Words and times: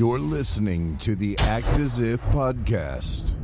You're 0.00 0.18
listening 0.18 0.96
to 1.00 1.14
the 1.14 1.36
Act 1.40 1.78
As 1.78 2.00
If 2.00 2.22
podcast 2.30 3.34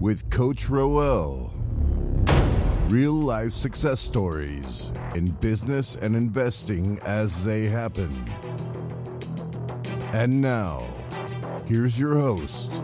with 0.00 0.30
Coach 0.30 0.70
Roel. 0.70 1.52
Real 2.88 3.12
life 3.12 3.52
success 3.52 4.00
stories 4.00 4.94
in 5.14 5.32
business 5.32 5.96
and 5.96 6.16
investing 6.16 6.98
as 7.04 7.44
they 7.44 7.64
happen. 7.64 8.10
And 10.14 10.40
now, 10.40 10.86
here's 11.66 12.00
your 12.00 12.14
host, 12.14 12.82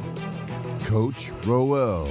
Coach 0.84 1.32
Roel. 1.46 2.06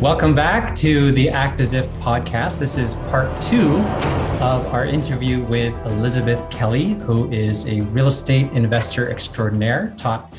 Welcome 0.00 0.34
back 0.34 0.74
to 0.76 1.10
the 1.12 1.30
Act 1.30 1.58
As 1.58 1.72
If 1.72 1.88
podcast. 1.94 2.58
This 2.58 2.76
is 2.76 2.94
part 2.94 3.40
two 3.40 3.78
of 4.42 4.66
our 4.66 4.84
interview 4.84 5.42
with 5.42 5.74
Elizabeth 5.86 6.48
Kelly, 6.50 6.92
who 6.92 7.32
is 7.32 7.66
a 7.66 7.80
real 7.80 8.08
estate 8.08 8.52
investor 8.52 9.08
extraordinaire, 9.10 9.94
taught 9.96 10.34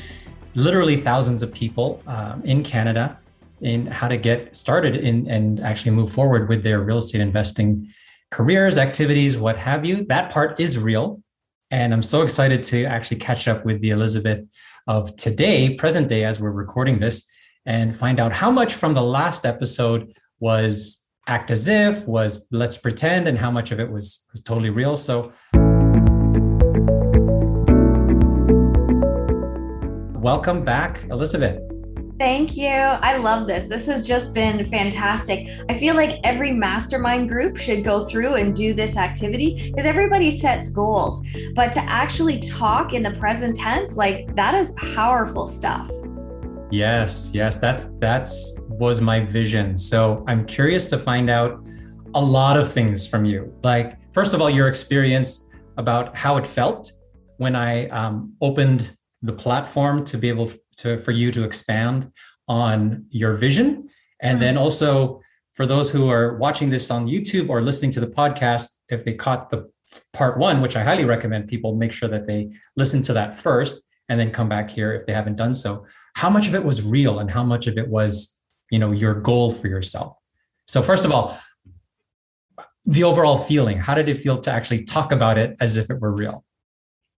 literally 0.54 0.94
thousands 0.94 1.42
of 1.42 1.52
people 1.52 2.00
um, 2.06 2.40
in 2.44 2.62
Canada 2.62 3.18
in 3.60 3.88
how 3.88 4.06
to 4.06 4.16
get 4.16 4.54
started 4.54 4.94
in 4.94 5.28
and 5.28 5.58
actually 5.58 5.90
move 5.90 6.12
forward 6.12 6.48
with 6.48 6.62
their 6.62 6.80
real 6.80 6.98
estate 6.98 7.20
investing 7.20 7.92
careers, 8.30 8.78
activities, 8.78 9.36
what 9.36 9.58
have 9.58 9.84
you. 9.84 10.04
That 10.04 10.30
part 10.30 10.60
is 10.60 10.78
real. 10.78 11.20
And 11.72 11.92
I'm 11.92 12.04
so 12.04 12.22
excited 12.22 12.62
to 12.64 12.84
actually 12.84 13.16
catch 13.16 13.48
up 13.48 13.64
with 13.64 13.80
the 13.80 13.90
Elizabeth 13.90 14.44
of 14.86 15.16
today, 15.16 15.74
present 15.74 16.08
day, 16.08 16.24
as 16.24 16.40
we're 16.40 16.52
recording 16.52 17.00
this 17.00 17.28
and 17.66 17.94
find 17.94 18.20
out 18.20 18.32
how 18.32 18.50
much 18.50 18.74
from 18.74 18.94
the 18.94 19.02
last 19.02 19.44
episode 19.44 20.12
was 20.40 21.08
act 21.26 21.50
as 21.50 21.68
if, 21.68 22.06
was 22.08 22.48
let's 22.50 22.76
pretend, 22.76 23.28
and 23.28 23.38
how 23.38 23.50
much 23.50 23.70
of 23.70 23.78
it 23.78 23.90
was, 23.90 24.26
was 24.32 24.40
totally 24.40 24.70
real. 24.70 24.96
So, 24.96 25.32
welcome 30.14 30.64
back, 30.64 31.04
Elizabeth. 31.10 31.60
Thank 32.18 32.56
you. 32.56 32.66
I 32.66 33.16
love 33.18 33.46
this. 33.46 33.66
This 33.66 33.86
has 33.86 34.04
just 34.04 34.34
been 34.34 34.64
fantastic. 34.64 35.46
I 35.68 35.74
feel 35.74 35.94
like 35.94 36.18
every 36.24 36.50
mastermind 36.50 37.28
group 37.28 37.56
should 37.56 37.84
go 37.84 38.00
through 38.00 38.34
and 38.34 38.56
do 38.56 38.74
this 38.74 38.96
activity 38.96 39.70
because 39.70 39.86
everybody 39.86 40.32
sets 40.32 40.68
goals. 40.70 41.24
But 41.54 41.70
to 41.72 41.80
actually 41.82 42.40
talk 42.40 42.92
in 42.92 43.04
the 43.04 43.12
present 43.12 43.54
tense, 43.54 43.96
like 43.96 44.34
that 44.34 44.56
is 44.56 44.72
powerful 44.96 45.46
stuff. 45.46 45.88
Yes, 46.70 47.30
yes, 47.32 47.56
that's 47.56 47.86
that's 47.98 48.60
was 48.68 49.00
my 49.00 49.20
vision. 49.20 49.78
So 49.78 50.22
I'm 50.28 50.44
curious 50.44 50.88
to 50.88 50.98
find 50.98 51.30
out 51.30 51.64
a 52.14 52.20
lot 52.20 52.58
of 52.58 52.70
things 52.70 53.06
from 53.06 53.24
you. 53.24 53.54
Like, 53.62 53.98
first 54.12 54.34
of 54.34 54.42
all, 54.42 54.50
your 54.50 54.68
experience 54.68 55.48
about 55.78 56.16
how 56.16 56.36
it 56.36 56.46
felt 56.46 56.92
when 57.38 57.56
I 57.56 57.88
um, 57.88 58.34
opened 58.42 58.90
the 59.22 59.32
platform 59.32 60.04
to 60.04 60.18
be 60.18 60.28
able 60.28 60.50
to 60.78 60.98
for 61.00 61.12
you 61.12 61.32
to 61.32 61.44
expand 61.44 62.12
on 62.48 63.06
your 63.10 63.34
vision, 63.36 63.88
and 64.20 64.34
mm-hmm. 64.34 64.40
then 64.40 64.58
also 64.58 65.22
for 65.54 65.66
those 65.66 65.90
who 65.90 66.10
are 66.10 66.36
watching 66.36 66.68
this 66.68 66.90
on 66.90 67.06
YouTube 67.06 67.48
or 67.48 67.62
listening 67.62 67.90
to 67.92 68.00
the 68.00 68.06
podcast, 68.06 68.76
if 68.90 69.04
they 69.04 69.14
caught 69.14 69.48
the 69.48 69.70
part 70.12 70.38
one, 70.38 70.60
which 70.60 70.76
I 70.76 70.84
highly 70.84 71.04
recommend 71.04 71.48
people 71.48 71.74
make 71.74 71.92
sure 71.92 72.08
that 72.10 72.26
they 72.26 72.50
listen 72.76 73.00
to 73.02 73.14
that 73.14 73.36
first 73.36 73.88
and 74.08 74.20
then 74.20 74.30
come 74.30 74.48
back 74.48 74.70
here 74.70 74.92
if 74.94 75.06
they 75.06 75.12
haven't 75.12 75.36
done 75.36 75.54
so 75.54 75.84
how 76.18 76.28
much 76.28 76.48
of 76.48 76.54
it 76.56 76.64
was 76.64 76.82
real 76.82 77.20
and 77.20 77.30
how 77.30 77.44
much 77.44 77.68
of 77.68 77.78
it 77.78 77.88
was 77.88 78.42
you 78.70 78.78
know 78.78 78.90
your 78.90 79.14
goal 79.14 79.52
for 79.52 79.68
yourself. 79.68 80.16
So 80.66 80.82
first 80.82 81.04
of 81.04 81.12
all 81.12 81.38
the 82.84 83.04
overall 83.04 83.38
feeling 83.38 83.78
how 83.78 83.94
did 83.94 84.08
it 84.08 84.16
feel 84.16 84.38
to 84.38 84.50
actually 84.50 84.84
talk 84.84 85.12
about 85.12 85.38
it 85.38 85.56
as 85.60 85.76
if 85.76 85.90
it 85.90 86.00
were 86.00 86.12
real? 86.12 86.44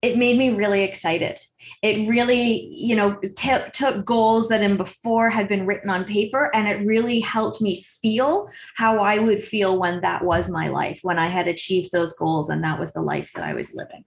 It 0.01 0.17
made 0.17 0.37
me 0.37 0.49
really 0.49 0.83
excited. 0.83 1.39
It 1.81 2.09
really 2.09 2.67
you 2.73 2.95
know 2.97 3.17
t- 3.37 3.69
took 3.71 4.03
goals 4.03 4.49
that 4.49 4.61
in 4.61 4.75
before 4.75 5.29
had 5.29 5.47
been 5.47 5.65
written 5.65 5.89
on 5.89 6.03
paper 6.03 6.51
and 6.53 6.67
it 6.67 6.85
really 6.85 7.21
helped 7.21 7.61
me 7.61 7.81
feel 8.01 8.49
how 8.75 8.99
i 8.99 9.17
would 9.17 9.41
feel 9.41 9.79
when 9.79 10.01
that 10.01 10.25
was 10.25 10.49
my 10.49 10.67
life 10.67 10.99
when 11.03 11.19
i 11.19 11.27
had 11.27 11.47
achieved 11.47 11.91
those 11.91 12.13
goals 12.13 12.49
and 12.49 12.63
that 12.63 12.79
was 12.79 12.91
the 12.91 13.01
life 13.01 13.31
that 13.33 13.45
i 13.45 13.53
was 13.53 13.73
living. 13.73 14.03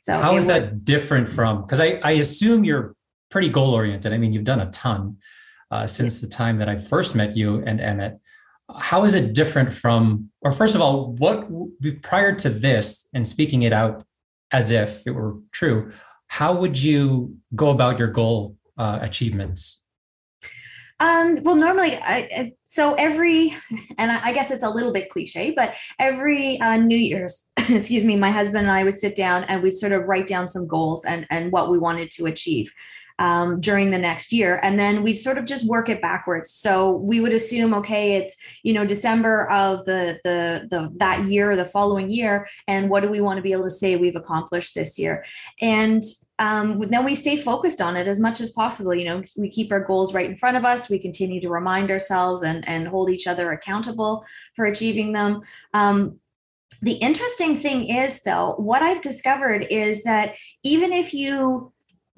So 0.00 0.18
how 0.18 0.36
is 0.36 0.46
that 0.46 0.84
different 0.84 1.28
from 1.28 1.62
because 1.62 1.80
I, 1.80 2.00
I 2.04 2.12
assume 2.12 2.64
you're 2.64 2.95
pretty 3.30 3.48
goal 3.48 3.74
oriented. 3.74 4.12
I 4.12 4.18
mean, 4.18 4.32
you've 4.32 4.44
done 4.44 4.60
a 4.60 4.70
ton 4.70 5.18
uh, 5.70 5.86
since 5.86 6.20
the 6.20 6.28
time 6.28 6.58
that 6.58 6.68
I 6.68 6.78
first 6.78 7.14
met 7.14 7.36
you 7.36 7.62
and 7.64 7.80
Emmett. 7.80 8.18
How 8.78 9.04
is 9.04 9.14
it 9.14 9.32
different 9.32 9.72
from, 9.72 10.30
or 10.40 10.52
first 10.52 10.74
of 10.74 10.80
all, 10.80 11.12
what 11.14 11.48
prior 12.02 12.34
to 12.36 12.48
this 12.48 13.08
and 13.14 13.26
speaking 13.26 13.62
it 13.62 13.72
out 13.72 14.04
as 14.52 14.72
if 14.72 15.06
it 15.06 15.12
were 15.12 15.36
true, 15.52 15.92
how 16.28 16.54
would 16.54 16.80
you 16.80 17.36
go 17.54 17.70
about 17.70 17.98
your 17.98 18.08
goal 18.08 18.56
uh, 18.76 18.98
achievements? 19.00 19.86
Um, 20.98 21.42
well, 21.42 21.56
normally, 21.56 21.96
I, 21.96 22.52
so 22.64 22.94
every, 22.94 23.54
and 23.98 24.10
I 24.10 24.32
guess 24.32 24.50
it's 24.50 24.64
a 24.64 24.70
little 24.70 24.92
bit 24.92 25.10
cliche, 25.10 25.52
but 25.54 25.74
every 25.98 26.58
uh, 26.60 26.78
New 26.78 26.96
Year's, 26.96 27.50
excuse 27.58 28.02
me, 28.02 28.16
my 28.16 28.30
husband 28.30 28.66
and 28.66 28.70
I 28.70 28.82
would 28.82 28.96
sit 28.96 29.14
down 29.14 29.44
and 29.44 29.62
we'd 29.62 29.74
sort 29.74 29.92
of 29.92 30.08
write 30.08 30.26
down 30.26 30.48
some 30.48 30.66
goals 30.66 31.04
and 31.04 31.26
and 31.30 31.52
what 31.52 31.70
we 31.70 31.78
wanted 31.78 32.10
to 32.12 32.26
achieve 32.26 32.72
um, 33.18 33.60
during 33.60 33.90
the 33.90 33.98
next 33.98 34.32
year. 34.32 34.60
And 34.62 34.78
then 34.78 35.02
we 35.02 35.14
sort 35.14 35.38
of 35.38 35.46
just 35.46 35.68
work 35.68 35.88
it 35.88 36.02
backwards. 36.02 36.50
So 36.50 36.96
we 36.96 37.20
would 37.20 37.32
assume 37.32 37.74
okay 37.74 38.14
it's 38.16 38.36
you 38.62 38.72
know 38.72 38.84
december 38.84 39.48
of 39.50 39.84
the 39.84 40.20
the 40.24 40.66
the 40.70 40.92
that 40.96 41.26
year 41.26 41.50
or 41.50 41.56
the 41.56 41.64
following 41.64 42.10
year 42.10 42.46
and 42.68 42.90
what 42.90 43.02
do 43.02 43.08
we 43.08 43.20
want 43.20 43.38
to 43.38 43.42
be 43.42 43.52
able 43.52 43.64
to 43.64 43.70
say 43.70 43.96
we've 43.96 44.16
accomplished 44.16 44.74
this 44.74 44.98
year? 44.98 45.24
And 45.60 46.02
um, 46.38 46.80
then 46.80 47.04
we 47.04 47.14
stay 47.14 47.36
focused 47.36 47.80
on 47.80 47.96
it 47.96 48.06
as 48.06 48.20
much 48.20 48.40
as 48.40 48.50
possible. 48.50 48.94
You 48.94 49.06
know 49.06 49.22
we 49.36 49.48
keep 49.48 49.72
our 49.72 49.80
goals 49.80 50.14
right 50.14 50.28
in 50.28 50.36
front 50.36 50.56
of 50.56 50.64
us. 50.64 50.90
We 50.90 50.98
continue 50.98 51.40
to 51.40 51.48
remind 51.48 51.90
ourselves 51.90 52.42
and 52.42 52.68
and 52.68 52.88
hold 52.88 53.10
each 53.10 53.26
other 53.26 53.52
accountable 53.52 54.24
for 54.54 54.66
achieving 54.66 55.12
them. 55.12 55.40
Um, 55.72 56.20
the 56.82 56.94
interesting 56.94 57.56
thing 57.56 57.88
is 57.88 58.22
though 58.22 58.54
what 58.58 58.82
i've 58.82 59.00
discovered 59.00 59.66
is 59.70 60.02
that 60.02 60.34
even 60.62 60.92
if 60.92 61.14
you 61.14 61.72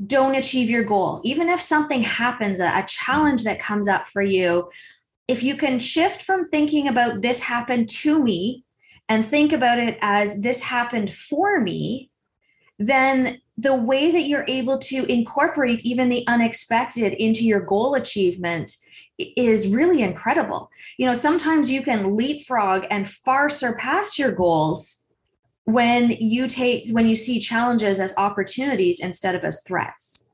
don't 0.06 0.36
achieve 0.36 0.70
your 0.70 0.84
goal, 0.84 1.20
even 1.25 1.48
if 1.48 1.60
something 1.60 2.03
happens, 2.03 2.60
a, 2.60 2.66
a 2.66 2.84
challenge 2.86 3.44
that 3.44 3.60
comes 3.60 3.88
up 3.88 4.06
for 4.06 4.22
you, 4.22 4.70
if 5.26 5.42
you 5.42 5.56
can 5.56 5.78
shift 5.78 6.22
from 6.22 6.44
thinking 6.44 6.88
about 6.88 7.20
this 7.20 7.42
happened 7.42 7.88
to 7.88 8.22
me 8.22 8.64
and 9.09 9.25
think 9.25 9.53
about 9.53 9.78
it 9.78 9.98
as 10.00 10.41
this 10.41 10.62
happened 10.62 11.10
for 11.10 11.60
me, 11.60 12.10
then 12.78 13.41
the 13.56 13.75
way 13.75 14.12
that 14.12 14.28
you're 14.28 14.44
able 14.47 14.78
to 14.78 15.04
incorporate 15.12 15.84
even 15.84 16.09
the 16.09 16.26
unexpected 16.28 17.12
into 17.15 17.44
your 17.44 17.60
goal 17.60 17.94
achievement 17.94 18.76
is 19.19 19.69
really 19.69 20.00
incredible. 20.03 20.70
You 20.97 21.06
know, 21.06 21.15
sometimes 21.15 21.72
you 21.72 21.82
can 21.82 22.16
leapfrog 22.16 22.86
and 22.88 23.09
far 23.09 23.48
surpass 23.48 24.16
your 24.19 24.30
goals 24.30 25.07
when 25.68 26.12
you 26.12 26.48
take 26.48 26.88
when 26.92 27.06
you 27.06 27.14
see 27.14 27.38
challenges 27.38 28.00
as 28.00 28.16
opportunities 28.16 29.00
instead 29.00 29.34
of 29.34 29.44
as 29.44 29.62
threats. 29.62 30.24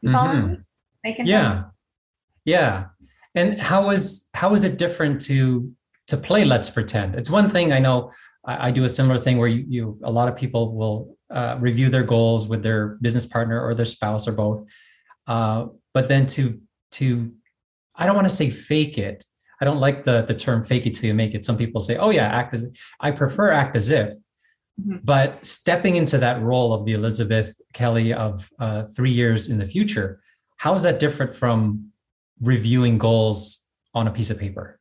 You 0.00 0.10
mm-hmm. 0.10 0.54
Making 1.04 1.26
yeah. 1.26 1.54
Sense? 1.54 1.66
Yeah. 2.44 2.84
And 3.36 3.60
how 3.60 3.90
is 3.90 4.28
how 4.34 4.52
is 4.52 4.64
it 4.64 4.78
different 4.78 5.20
to 5.22 5.72
to 6.08 6.16
play 6.16 6.44
Let's 6.44 6.70
Pretend? 6.70 7.14
It's 7.14 7.30
one 7.30 7.48
thing 7.48 7.72
I 7.72 7.78
know 7.78 8.10
I, 8.44 8.68
I 8.68 8.70
do 8.72 8.82
a 8.82 8.88
similar 8.88 9.20
thing 9.20 9.38
where 9.38 9.46
you, 9.46 9.64
you 9.68 10.00
a 10.02 10.10
lot 10.10 10.28
of 10.28 10.34
people 10.34 10.74
will 10.74 11.16
uh, 11.30 11.56
review 11.60 11.88
their 11.88 12.02
goals 12.02 12.48
with 12.48 12.64
their 12.64 12.98
business 13.00 13.26
partner 13.26 13.64
or 13.64 13.74
their 13.74 13.86
spouse 13.86 14.26
or 14.26 14.32
both. 14.32 14.66
Uh, 15.28 15.66
but 15.94 16.08
then 16.08 16.26
to 16.34 16.60
to 16.98 17.32
I 17.94 18.06
don't 18.06 18.16
want 18.16 18.28
to 18.28 18.34
say 18.34 18.50
fake 18.50 18.98
it. 18.98 19.22
I 19.60 19.64
don't 19.64 19.78
like 19.78 20.02
the 20.02 20.22
the 20.22 20.34
term 20.34 20.64
fake 20.64 20.86
it 20.86 20.96
till 20.96 21.06
you 21.06 21.14
make 21.14 21.32
it. 21.32 21.44
Some 21.44 21.56
people 21.56 21.80
say, 21.80 21.96
oh 21.96 22.10
yeah, 22.10 22.26
act 22.26 22.54
as 22.54 22.76
I 22.98 23.12
prefer 23.12 23.52
act 23.52 23.76
as 23.76 23.90
if 23.90 24.10
Mm-hmm. 24.80 24.98
But 25.04 25.44
stepping 25.44 25.96
into 25.96 26.18
that 26.18 26.40
role 26.40 26.72
of 26.72 26.86
the 26.86 26.92
Elizabeth 26.92 27.60
Kelly 27.72 28.12
of 28.12 28.50
uh, 28.58 28.84
three 28.84 29.10
years 29.10 29.50
in 29.50 29.58
the 29.58 29.66
future, 29.66 30.20
how 30.56 30.74
is 30.74 30.84
that 30.84 30.98
different 30.98 31.34
from 31.34 31.92
reviewing 32.40 32.98
goals 32.98 33.68
on 33.94 34.06
a 34.06 34.10
piece 34.10 34.30
of 34.30 34.38
paper? 34.38 34.78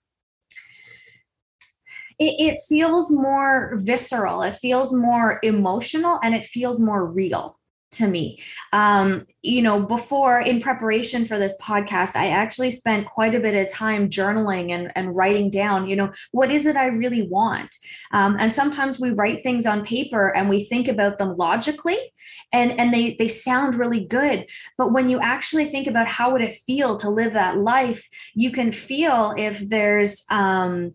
It, 2.17 2.35
it 2.39 2.57
feels 2.67 3.11
more 3.11 3.75
visceral, 3.77 4.41
it 4.41 4.55
feels 4.55 4.93
more 4.93 5.39
emotional, 5.43 6.19
and 6.23 6.35
it 6.35 6.43
feels 6.43 6.81
more 6.81 7.11
real 7.11 7.58
to 7.91 8.07
me. 8.07 8.39
Um, 8.71 9.25
you 9.41 9.61
know, 9.61 9.81
before 9.81 10.39
in 10.39 10.61
preparation 10.61 11.25
for 11.25 11.37
this 11.37 11.59
podcast, 11.61 12.15
I 12.15 12.29
actually 12.29 12.71
spent 12.71 13.07
quite 13.07 13.33
a 13.33 13.39
bit 13.39 13.55
of 13.55 13.71
time 13.71 14.09
journaling 14.09 14.71
and, 14.71 14.91
and 14.95 15.15
writing 15.15 15.49
down, 15.49 15.87
you 15.87 15.95
know, 15.95 16.11
what 16.31 16.51
is 16.51 16.65
it 16.65 16.75
I 16.75 16.87
really 16.87 17.23
want? 17.23 17.75
Um, 18.11 18.35
and 18.39 18.51
sometimes 18.51 18.99
we 18.99 19.11
write 19.11 19.41
things 19.41 19.65
on 19.65 19.85
paper 19.85 20.35
and 20.35 20.49
we 20.49 20.63
think 20.63 20.87
about 20.87 21.17
them 21.17 21.35
logically 21.37 21.97
and, 22.51 22.71
and 22.79 22.93
they, 22.93 23.15
they 23.17 23.27
sound 23.27 23.75
really 23.75 24.05
good. 24.05 24.45
But 24.77 24.91
when 24.91 25.09
you 25.09 25.19
actually 25.19 25.65
think 25.65 25.87
about 25.87 26.07
how 26.07 26.31
would 26.31 26.41
it 26.41 26.53
feel 26.53 26.97
to 26.97 27.09
live 27.09 27.33
that 27.33 27.57
life, 27.57 28.07
you 28.35 28.51
can 28.51 28.71
feel 28.71 29.33
if 29.37 29.67
there's, 29.69 30.25
um, 30.29 30.93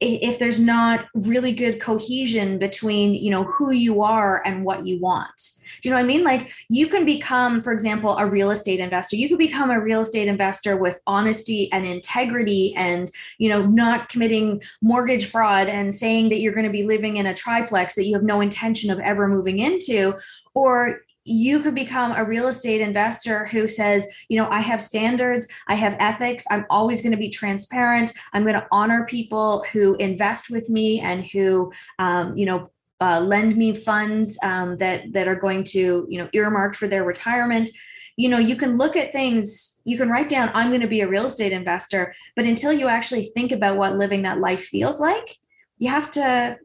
if 0.00 0.38
there's 0.38 0.58
not 0.58 1.04
really 1.14 1.52
good 1.52 1.78
cohesion 1.78 2.58
between 2.58 3.12
you 3.14 3.30
know 3.30 3.44
who 3.44 3.70
you 3.70 4.02
are 4.02 4.42
and 4.46 4.64
what 4.64 4.86
you 4.86 4.98
want 4.98 5.59
do 5.80 5.88
you 5.88 5.90
know 5.90 5.96
what 5.96 6.04
i 6.04 6.06
mean? 6.06 6.24
Like 6.24 6.52
you 6.68 6.86
can 6.86 7.04
become 7.04 7.62
for 7.62 7.72
example 7.72 8.16
a 8.16 8.26
real 8.26 8.50
estate 8.50 8.80
investor. 8.80 9.16
You 9.16 9.28
could 9.28 9.38
become 9.38 9.70
a 9.70 9.80
real 9.80 10.00
estate 10.00 10.28
investor 10.28 10.76
with 10.76 11.00
honesty 11.06 11.70
and 11.72 11.86
integrity 11.86 12.74
and 12.76 13.10
you 13.38 13.48
know 13.48 13.62
not 13.66 14.08
committing 14.08 14.62
mortgage 14.82 15.26
fraud 15.26 15.68
and 15.68 15.94
saying 15.94 16.28
that 16.30 16.40
you're 16.40 16.52
going 16.54 16.66
to 16.66 16.72
be 16.72 16.84
living 16.84 17.16
in 17.16 17.26
a 17.26 17.34
triplex 17.34 17.94
that 17.94 18.06
you 18.06 18.14
have 18.14 18.22
no 18.22 18.40
intention 18.40 18.90
of 18.90 19.00
ever 19.00 19.28
moving 19.28 19.58
into. 19.58 20.14
Or 20.54 21.00
you 21.24 21.60
could 21.60 21.74
become 21.74 22.12
a 22.12 22.24
real 22.24 22.48
estate 22.48 22.80
investor 22.80 23.46
who 23.46 23.66
says, 23.66 24.06
you 24.28 24.36
know, 24.36 24.48
I 24.48 24.60
have 24.60 24.80
standards, 24.80 25.46
I 25.68 25.74
have 25.74 25.96
ethics, 26.00 26.44
I'm 26.50 26.64
always 26.70 27.02
going 27.02 27.12
to 27.12 27.18
be 27.18 27.28
transparent, 27.28 28.12
I'm 28.32 28.42
going 28.42 28.54
to 28.54 28.66
honor 28.72 29.04
people 29.06 29.64
who 29.72 29.94
invest 29.96 30.50
with 30.50 30.70
me 30.70 31.00
and 31.00 31.24
who, 31.24 31.72
um, 31.98 32.36
you 32.36 32.46
know, 32.46 32.70
uh, 33.00 33.20
lend 33.20 33.56
me 33.56 33.74
funds 33.74 34.38
um, 34.42 34.76
that 34.78 35.12
that 35.12 35.26
are 35.26 35.36
going 35.36 35.64
to, 35.64 36.06
you 36.08 36.18
know, 36.18 36.28
earmarked 36.32 36.76
for 36.76 36.86
their 36.86 37.04
retirement. 37.04 37.70
You 38.16 38.28
know, 38.28 38.38
you 38.38 38.56
can 38.56 38.76
look 38.76 38.96
at 38.96 39.12
things, 39.12 39.80
you 39.84 39.96
can 39.96 40.10
write 40.10 40.28
down, 40.28 40.50
I'm 40.52 40.68
going 40.68 40.82
to 40.82 40.86
be 40.86 41.00
a 41.00 41.08
real 41.08 41.24
estate 41.24 41.52
investor, 41.52 42.12
but 42.36 42.44
until 42.44 42.72
you 42.72 42.88
actually 42.88 43.30
think 43.34 43.50
about 43.50 43.78
what 43.78 43.96
living 43.96 44.22
that 44.22 44.40
life 44.40 44.62
feels 44.62 45.00
like, 45.00 45.36
you 45.78 45.88
have 45.88 46.10
to 46.12 46.58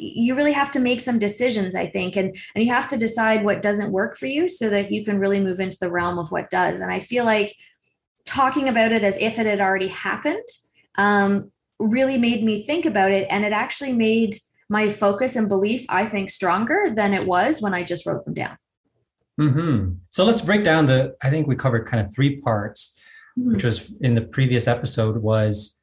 you 0.00 0.36
really 0.36 0.52
have 0.52 0.70
to 0.70 0.78
make 0.78 1.00
some 1.00 1.18
decisions 1.18 1.74
i 1.74 1.84
think 1.84 2.14
and 2.16 2.36
and 2.54 2.64
you 2.64 2.72
have 2.72 2.86
to 2.86 2.96
decide 2.96 3.44
what 3.44 3.60
doesn't 3.60 3.90
work 3.90 4.16
for 4.16 4.26
you 4.26 4.46
so 4.46 4.70
that 4.70 4.92
you 4.92 5.04
can 5.04 5.18
really 5.18 5.40
move 5.40 5.58
into 5.58 5.76
the 5.80 5.90
realm 5.90 6.18
of 6.18 6.30
what 6.30 6.48
does 6.50 6.78
and 6.78 6.92
i 6.92 7.00
feel 7.00 7.24
like 7.24 7.52
talking 8.24 8.68
about 8.68 8.92
it 8.92 9.02
as 9.02 9.18
if 9.18 9.38
it 9.38 9.46
had 9.46 9.60
already 9.60 9.88
happened 9.88 10.46
um, 10.96 11.50
really 11.78 12.18
made 12.18 12.44
me 12.44 12.62
think 12.62 12.84
about 12.84 13.10
it 13.10 13.26
and 13.30 13.44
it 13.44 13.52
actually 13.52 13.92
made 13.92 14.36
my 14.68 14.88
focus 14.88 15.36
and 15.36 15.48
belief 15.48 15.84
i 15.88 16.04
think 16.04 16.30
stronger 16.30 16.84
than 16.92 17.14
it 17.14 17.24
was 17.24 17.60
when 17.60 17.74
i 17.74 17.82
just 17.82 18.06
wrote 18.06 18.24
them 18.24 18.34
down 18.34 18.56
mm-hmm. 19.40 19.92
so 20.10 20.24
let's 20.24 20.40
break 20.40 20.64
down 20.64 20.86
the 20.86 21.14
i 21.22 21.30
think 21.30 21.46
we 21.46 21.56
covered 21.56 21.86
kind 21.86 22.02
of 22.02 22.12
three 22.14 22.40
parts 22.40 23.00
mm-hmm. 23.38 23.52
which 23.52 23.64
was 23.64 23.94
in 24.00 24.14
the 24.14 24.22
previous 24.22 24.66
episode 24.66 25.18
was 25.18 25.80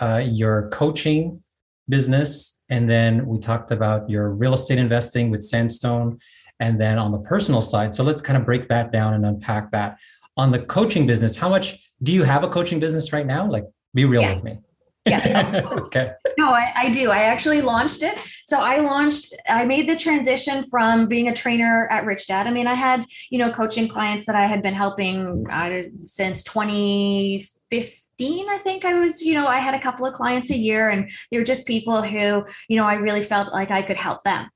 uh, 0.00 0.22
your 0.24 0.68
coaching 0.70 1.42
business. 1.90 2.62
And 2.70 2.88
then 2.88 3.26
we 3.26 3.38
talked 3.38 3.70
about 3.70 4.08
your 4.08 4.30
real 4.30 4.54
estate 4.54 4.78
investing 4.78 5.30
with 5.30 5.42
Sandstone. 5.42 6.18
And 6.60 6.80
then 6.80 6.98
on 6.98 7.10
the 7.10 7.18
personal 7.18 7.62
side. 7.62 7.94
So 7.94 8.04
let's 8.04 8.20
kind 8.20 8.36
of 8.36 8.44
break 8.44 8.68
that 8.68 8.92
down 8.92 9.14
and 9.14 9.24
unpack 9.24 9.70
that. 9.72 9.98
On 10.36 10.52
the 10.52 10.58
coaching 10.58 11.06
business, 11.06 11.36
how 11.36 11.48
much 11.48 11.90
do 12.02 12.12
you 12.12 12.22
have 12.22 12.44
a 12.44 12.48
coaching 12.48 12.78
business 12.80 13.12
right 13.12 13.26
now? 13.26 13.50
Like, 13.50 13.64
be 13.94 14.04
real 14.04 14.22
yeah. 14.22 14.34
with 14.34 14.44
me. 14.44 14.58
Yeah. 15.06 15.62
okay. 15.72 16.12
No, 16.38 16.50
I, 16.52 16.72
I, 16.76 16.90
do. 16.90 17.10
I 17.10 17.22
actually 17.22 17.62
launched 17.62 18.02
it. 18.02 18.18
So 18.46 18.60
I 18.60 18.80
launched, 18.80 19.34
I 19.48 19.64
made 19.64 19.88
the 19.88 19.96
transition 19.96 20.62
from 20.64 21.06
being 21.08 21.28
a 21.28 21.34
trainer 21.34 21.88
at 21.90 22.04
Rich 22.04 22.26
Dad. 22.28 22.46
I 22.46 22.50
mean, 22.50 22.66
I 22.66 22.74
had, 22.74 23.04
you 23.30 23.38
know, 23.38 23.50
coaching 23.50 23.88
clients 23.88 24.26
that 24.26 24.36
I 24.36 24.46
had 24.46 24.62
been 24.62 24.74
helping 24.74 25.46
uh, 25.50 25.82
since 26.04 26.42
2015 26.44 28.00
15, 28.20 28.50
I 28.50 28.58
think 28.58 28.84
I 28.84 28.94
was, 28.94 29.22
you 29.22 29.34
know, 29.34 29.46
I 29.46 29.58
had 29.58 29.74
a 29.74 29.78
couple 29.78 30.04
of 30.04 30.12
clients 30.12 30.50
a 30.50 30.56
year 30.56 30.90
and 30.90 31.08
they 31.30 31.38
were 31.38 31.44
just 31.44 31.66
people 31.66 32.02
who, 32.02 32.44
you 32.68 32.76
know, 32.76 32.84
I 32.84 32.94
really 32.94 33.22
felt 33.22 33.52
like 33.52 33.70
I 33.70 33.80
could 33.80 33.96
help 33.96 34.22
them. 34.22 34.50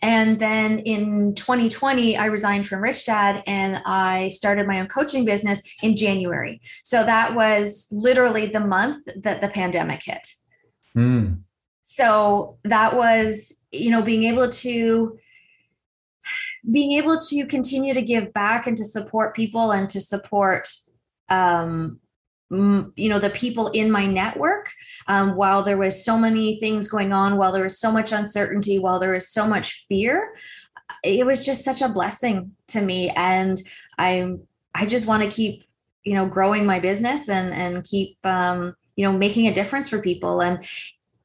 And 0.00 0.38
then 0.38 0.78
in 0.80 1.34
2020, 1.34 2.16
I 2.16 2.26
resigned 2.26 2.66
from 2.66 2.82
Rich 2.82 3.06
Dad 3.06 3.42
and 3.46 3.82
I 3.84 4.28
started 4.28 4.66
my 4.66 4.80
own 4.80 4.86
coaching 4.86 5.24
business 5.24 5.62
in 5.82 5.96
January. 5.96 6.60
So 6.84 7.04
that 7.04 7.34
was 7.34 7.88
literally 7.90 8.46
the 8.46 8.60
month 8.60 9.08
that 9.16 9.40
the 9.40 9.48
pandemic 9.48 10.02
hit. 10.04 10.26
Mm. 10.96 11.40
So 11.82 12.58
that 12.64 12.96
was, 12.96 13.64
you 13.72 13.90
know, 13.90 14.02
being 14.02 14.24
able 14.24 14.48
to 14.48 15.18
being 16.70 16.92
able 16.92 17.18
to 17.18 17.46
continue 17.46 17.94
to 17.94 18.02
give 18.02 18.32
back 18.32 18.66
and 18.66 18.76
to 18.76 18.84
support 18.84 19.34
people 19.34 19.72
and 19.72 19.88
to 19.90 20.00
support 20.00 20.68
um, 21.28 22.00
you 22.50 23.10
know 23.10 23.18
the 23.18 23.28
people 23.30 23.68
in 23.68 23.90
my 23.90 24.06
network 24.06 24.70
um, 25.06 25.36
while 25.36 25.62
there 25.62 25.76
was 25.76 26.02
so 26.02 26.16
many 26.16 26.58
things 26.58 26.88
going 26.88 27.12
on 27.12 27.36
while 27.36 27.52
there 27.52 27.62
was 27.62 27.78
so 27.78 27.92
much 27.92 28.10
uncertainty 28.10 28.78
while 28.78 28.98
there 28.98 29.12
was 29.12 29.28
so 29.28 29.46
much 29.46 29.84
fear 29.86 30.32
it 31.02 31.26
was 31.26 31.44
just 31.44 31.64
such 31.64 31.82
a 31.82 31.88
blessing 31.88 32.52
to 32.68 32.80
me. 32.80 33.10
And 33.10 33.58
i 33.98 34.34
i 34.74 34.86
just 34.86 35.08
want 35.08 35.22
to 35.22 35.34
keep 35.34 35.64
you 36.04 36.14
know 36.14 36.26
growing 36.26 36.64
my 36.64 36.78
business 36.78 37.28
and 37.28 37.52
and 37.52 37.84
keep 37.84 38.16
um, 38.24 38.74
you 38.96 39.04
know 39.04 39.16
making 39.16 39.46
a 39.46 39.54
difference 39.54 39.88
for 39.88 40.00
people. 40.00 40.40
And 40.40 40.64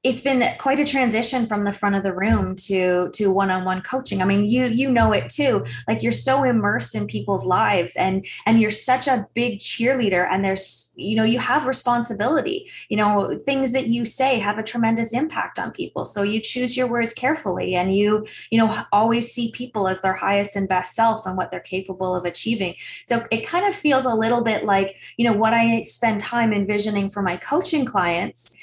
it's 0.04 0.20
been 0.20 0.44
quite 0.58 0.82
a 0.82 0.86
transition 0.86 1.46
from 1.46 1.64
the 1.64 1.72
front 1.72 1.96
of 1.96 2.04
the 2.04 2.14
room 2.14 2.56
to 2.56 3.10
to 3.14 3.32
one-on-one 3.32 3.82
coaching. 3.82 4.22
I 4.22 4.26
mean 4.26 4.50
you 4.50 4.66
you 4.66 4.92
know 4.92 5.14
it 5.14 5.30
too. 5.30 5.64
Like 5.88 6.04
you're 6.04 6.12
so 6.12 6.44
immersed 6.44 6.94
in 6.94 7.08
people's 7.08 7.46
lives 7.46 7.96
and 7.96 8.26
and 8.46 8.60
you're 8.60 8.70
such 8.70 9.08
a 9.08 9.28
big 9.34 9.60
cheerleader 9.60 10.28
and 10.30 10.44
there's 10.44 10.94
you 10.96 11.16
know 11.16 11.24
you 11.24 11.40
have 11.40 11.66
responsibility. 11.66 12.70
You 12.90 12.98
know 12.98 13.38
things 13.40 13.72
that 13.72 13.88
you 13.88 14.04
say 14.04 14.40
have 14.40 14.58
a 14.58 14.64
tremendous 14.64 15.14
impact 15.14 15.58
on 15.58 15.72
people. 15.72 16.06
So 16.06 16.22
you 16.22 16.42
choose 16.42 16.76
your 16.76 16.88
words 16.88 17.14
carefully 17.14 17.76
and 17.76 17.96
you 17.96 18.26
you 18.50 18.58
know 18.58 18.84
always 18.92 19.32
see 19.32 19.52
people 19.52 19.88
as 19.88 20.02
their 20.02 20.14
highest 20.14 20.58
and 20.58 20.68
best 20.68 20.96
self 20.96 21.26
and 21.26 21.38
what 21.38 21.50
they're 21.50 21.62
capable 21.62 22.14
of 22.14 22.26
achieving. 22.26 22.76
So 23.06 23.26
it 23.32 23.48
kind 23.48 23.66
of 23.66 23.74
feels 23.74 24.04
a 24.04 24.14
little 24.14 24.44
bit 24.44 24.66
like 24.66 24.98
you 25.18 25.26
know 25.26 25.34
what 25.34 25.54
i 25.54 25.82
spend 25.84 26.20
time 26.20 26.54
envisioning 26.54 27.10
for 27.10 27.22
my 27.22 27.38
coaching 27.38 27.86
clients 27.86 28.56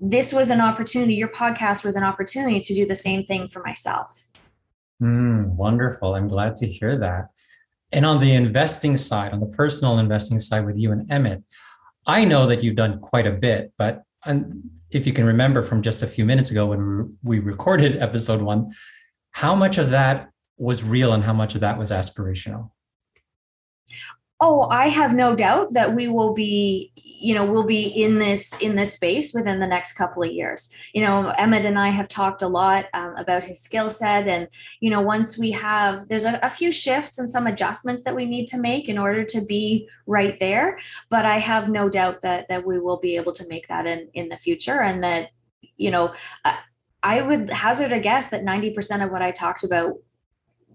this 0.00 0.32
was 0.32 0.50
an 0.50 0.60
opportunity, 0.60 1.14
your 1.14 1.28
podcast 1.28 1.84
was 1.84 1.96
an 1.96 2.04
opportunity 2.04 2.60
to 2.60 2.74
do 2.74 2.86
the 2.86 2.94
same 2.94 3.24
thing 3.24 3.48
for 3.48 3.62
myself. 3.62 4.28
Mm, 5.02 5.54
wonderful. 5.54 6.14
I'm 6.14 6.28
glad 6.28 6.56
to 6.56 6.66
hear 6.66 6.98
that. 6.98 7.30
And 7.92 8.04
on 8.04 8.20
the 8.20 8.34
investing 8.34 8.96
side, 8.96 9.32
on 9.32 9.40
the 9.40 9.46
personal 9.46 9.98
investing 9.98 10.38
side 10.38 10.66
with 10.66 10.78
you 10.78 10.92
and 10.92 11.10
Emmett, 11.10 11.42
I 12.06 12.24
know 12.24 12.46
that 12.46 12.62
you've 12.62 12.76
done 12.76 13.00
quite 13.00 13.26
a 13.26 13.32
bit, 13.32 13.72
but 13.78 14.02
if 14.90 15.06
you 15.06 15.12
can 15.12 15.24
remember 15.24 15.62
from 15.62 15.82
just 15.82 16.02
a 16.02 16.06
few 16.06 16.24
minutes 16.24 16.50
ago 16.50 16.66
when 16.66 17.16
we 17.22 17.38
recorded 17.38 17.96
episode 18.00 18.42
one, 18.42 18.72
how 19.32 19.54
much 19.54 19.78
of 19.78 19.90
that 19.90 20.30
was 20.56 20.82
real 20.82 21.12
and 21.12 21.24
how 21.24 21.32
much 21.32 21.54
of 21.54 21.60
that 21.60 21.78
was 21.78 21.90
aspirational? 21.90 22.70
Oh 24.40 24.68
i 24.70 24.88
have 24.88 25.14
no 25.14 25.34
doubt 25.34 25.72
that 25.72 25.94
we 25.94 26.08
will 26.08 26.32
be 26.34 26.92
you 27.20 27.34
know 27.34 27.44
we'll 27.44 27.64
be 27.64 27.86
in 27.86 28.18
this 28.18 28.56
in 28.60 28.76
this 28.76 28.94
space 28.94 29.34
within 29.34 29.58
the 29.58 29.66
next 29.66 29.94
couple 29.94 30.22
of 30.22 30.30
years. 30.30 30.74
You 30.94 31.02
know 31.02 31.30
emmett 31.30 31.64
and 31.64 31.78
i 31.78 31.88
have 31.88 32.08
talked 32.08 32.42
a 32.42 32.48
lot 32.48 32.86
um, 32.94 33.16
about 33.16 33.44
his 33.44 33.60
skill 33.60 33.90
set 33.90 34.28
and 34.28 34.48
you 34.80 34.90
know 34.90 35.00
once 35.00 35.38
we 35.38 35.50
have 35.52 36.08
there's 36.08 36.24
a, 36.24 36.38
a 36.42 36.50
few 36.50 36.70
shifts 36.70 37.18
and 37.18 37.28
some 37.28 37.46
adjustments 37.46 38.04
that 38.04 38.14
we 38.14 38.26
need 38.26 38.46
to 38.48 38.58
make 38.58 38.88
in 38.88 38.98
order 38.98 39.24
to 39.24 39.44
be 39.44 39.88
right 40.06 40.38
there. 40.38 40.78
But 41.10 41.24
i 41.24 41.38
have 41.38 41.68
no 41.68 41.88
doubt 41.88 42.20
that 42.22 42.48
that 42.48 42.64
we 42.64 42.78
will 42.78 42.98
be 42.98 43.16
able 43.16 43.32
to 43.32 43.48
make 43.48 43.66
that 43.68 43.86
in 43.86 44.08
in 44.14 44.28
the 44.28 44.36
future 44.36 44.80
and 44.80 45.02
that 45.02 45.30
you 45.76 45.90
know 45.90 46.12
I 47.02 47.22
would 47.22 47.48
hazard 47.50 47.92
a 47.92 48.00
guess 48.00 48.30
that 48.30 48.42
90% 48.42 49.04
of 49.04 49.10
what 49.10 49.22
I 49.22 49.30
talked 49.30 49.62
about 49.62 49.94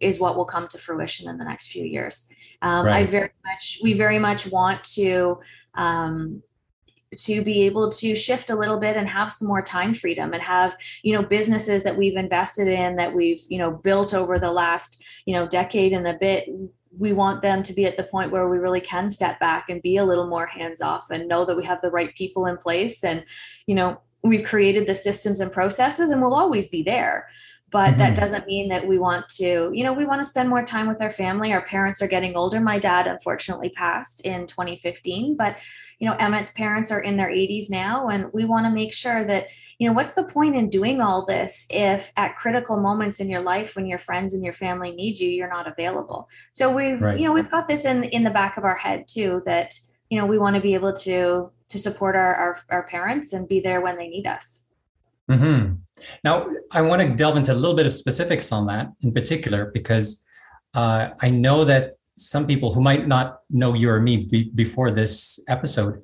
is 0.04 0.20
what 0.20 0.36
will 0.36 0.46
come 0.46 0.68
to 0.68 0.78
fruition 0.78 1.30
in 1.30 1.38
the 1.38 1.46
next 1.46 1.72
few 1.72 1.86
years. 1.86 2.32
Um, 2.62 2.86
right. 2.86 2.98
I 2.98 3.06
very 3.06 3.32
much, 3.46 3.80
we 3.84 3.94
very 3.94 4.20
much 4.20 4.52
want 4.52 4.84
to, 4.96 5.40
um, 5.76 6.44
to 7.16 7.44
be 7.44 7.62
able 7.64 7.90
to 7.90 8.16
shift 8.16 8.50
a 8.50 8.56
little 8.56 8.80
bit 8.80 8.98
and 8.98 9.08
have 9.08 9.32
some 9.32 9.48
more 9.48 9.62
time 9.62 9.94
freedom 9.94 10.34
and 10.34 10.42
have 10.42 10.76
you 11.04 11.14
know 11.14 11.24
businesses 11.24 11.84
that 11.84 11.98
we've 11.98 12.16
invested 12.16 12.68
in 12.68 12.96
that 12.96 13.14
we've 13.14 13.42
you 13.50 13.58
know 13.58 13.72
built 13.72 14.14
over 14.14 14.40
the 14.40 14.52
last 14.52 15.06
you 15.26 15.34
know 15.34 15.48
decade 15.48 15.94
and 15.94 16.08
a 16.08 16.14
bit 16.14 16.50
we 16.98 17.12
want 17.12 17.42
them 17.42 17.64
to 17.64 17.74
be 17.74 17.86
at 17.86 17.98
the 17.98 18.04
point 18.04 18.32
where 18.32 18.48
we 18.48 18.58
really 18.58 18.82
can 18.82 19.10
step 19.10 19.40
back 19.40 19.70
and 19.70 19.82
be 19.82 19.98
a 19.98 20.06
little 20.06 20.28
more 20.28 20.46
hands 20.46 20.82
off 20.82 21.10
and 21.10 21.28
know 21.28 21.44
that 21.46 21.58
we 21.58 21.66
have 21.66 21.82
the 21.82 21.90
right 21.90 22.16
people 22.16 22.46
in 22.46 22.58
place 22.58 23.04
and 23.04 23.24
you 23.68 23.76
know 23.76 24.00
we've 24.24 24.44
created 24.44 24.88
the 24.88 24.94
systems 24.94 25.40
and 25.40 25.52
processes 25.52 26.10
and 26.10 26.22
we'll 26.22 26.34
always 26.34 26.70
be 26.70 26.84
there 26.84 27.28
but 27.74 27.90
mm-hmm. 27.90 28.00
that 28.00 28.16
doesn't 28.16 28.46
mean 28.46 28.70
that 28.70 28.88
we 28.88 28.98
want 28.98 29.28
to 29.28 29.70
you 29.74 29.84
know 29.84 29.92
we 29.92 30.06
want 30.06 30.24
to 30.24 30.30
spend 30.30 30.48
more 30.48 30.64
time 30.64 30.88
with 30.88 31.02
our 31.02 31.10
family 31.10 31.52
our 31.52 31.66
parents 31.66 32.02
are 32.02 32.08
getting 32.08 32.38
older 32.38 32.62
my 32.62 32.80
dad 32.80 33.08
unfortunately 33.08 33.70
passed 33.70 34.26
in 34.26 34.48
2015 34.48 35.36
but 35.36 35.58
you 36.00 36.08
know 36.08 36.16
emmett's 36.18 36.52
parents 36.52 36.92
are 36.92 37.02
in 37.02 37.18
their 37.18 37.30
80s 37.30 37.70
now 37.70 38.08
and 38.08 38.32
we 38.32 38.46
want 38.46 38.66
to 38.66 38.72
make 38.72 38.94
sure 38.94 39.26
that 39.26 39.48
you 39.80 39.88
know 39.88 39.94
what's 39.94 40.14
the 40.14 40.24
point 40.24 40.56
in 40.56 40.70
doing 40.70 41.02
all 41.02 41.26
this 41.26 41.66
if 41.70 42.14
at 42.16 42.38
critical 42.38 42.78
moments 42.78 43.20
in 43.20 43.30
your 43.30 43.42
life 43.42 43.76
when 43.76 43.88
your 43.88 43.98
friends 43.98 44.34
and 44.34 44.44
your 44.44 44.54
family 44.54 44.92
need 44.92 45.20
you 45.20 45.30
you're 45.30 45.50
not 45.50 45.68
available 45.68 46.30
so 46.54 46.74
we've 46.74 47.02
right. 47.02 47.20
you 47.20 47.26
know 47.26 47.34
we've 47.34 47.52
got 47.52 47.68
this 47.68 47.86
in 47.86 48.04
in 48.06 48.24
the 48.24 48.30
back 48.30 48.56
of 48.56 48.64
our 48.64 48.78
head 48.78 49.06
too 49.08 49.42
that 49.46 49.74
you 50.10 50.18
know 50.18 50.26
we 50.26 50.38
want 50.38 50.56
to 50.56 50.62
be 50.62 50.76
able 50.76 50.94
to 50.94 51.50
to 51.70 51.78
support 51.80 52.16
our, 52.16 52.36
our, 52.36 52.58
our 52.70 52.84
parents 52.84 53.34
and 53.34 53.48
be 53.48 53.60
there 53.60 53.82
when 53.82 53.98
they 53.98 54.08
need 54.08 54.28
us 54.28 54.66
Mm-hmm. 55.30 55.76
Now, 56.24 56.48
I 56.72 56.82
want 56.82 57.02
to 57.02 57.10
delve 57.10 57.38
into 57.38 57.52
a 57.52 57.56
little 57.56 57.76
bit 57.76 57.86
of 57.86 57.94
specifics 57.94 58.52
on 58.52 58.68
that 58.68 58.88
in 59.02 59.14
particular, 59.14 59.72
because 59.74 60.26
uh, 60.74 61.10
I 61.22 61.30
know 61.30 61.66
that 61.66 61.98
some 62.18 62.46
people 62.46 62.74
who 62.74 62.82
might 62.82 63.08
not 63.08 63.40
know 63.50 63.74
you 63.74 63.90
or 63.90 64.00
me 64.00 64.26
be, 64.26 64.52
before 64.54 64.92
this 64.92 65.44
episode, 65.48 66.02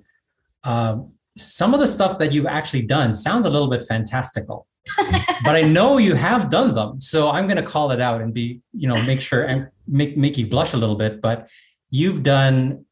uh, 0.64 0.98
some 1.38 1.74
of 1.74 1.80
the 1.80 1.88
stuff 1.88 2.20
that 2.20 2.32
you've 2.32 2.46
actually 2.46 2.84
done 2.84 3.14
sounds 3.14 3.46
a 3.46 3.50
little 3.50 3.70
bit 3.70 3.86
fantastical 3.86 4.68
but 5.44 5.56
I 5.56 5.62
know 5.62 5.98
you 5.98 6.16
have 6.16 6.50
done 6.50 6.74
them. 6.76 7.00
So 7.00 7.32
I'm 7.32 7.48
going 7.48 7.58
to 7.58 7.64
call 7.64 7.92
it 7.92 8.02
out 8.02 8.22
and 8.22 8.34
be, 8.34 8.62
you 8.74 8.88
know, 8.88 8.96
make 9.06 9.22
sure 9.22 9.44
and 9.44 9.68
make, 9.88 10.18
make 10.18 10.38
you 10.38 10.48
blush 10.48 10.74
a 10.74 10.78
little 10.78 10.96
bit. 10.96 11.22
But 11.22 11.50
you've 11.90 12.24
done, 12.24 12.86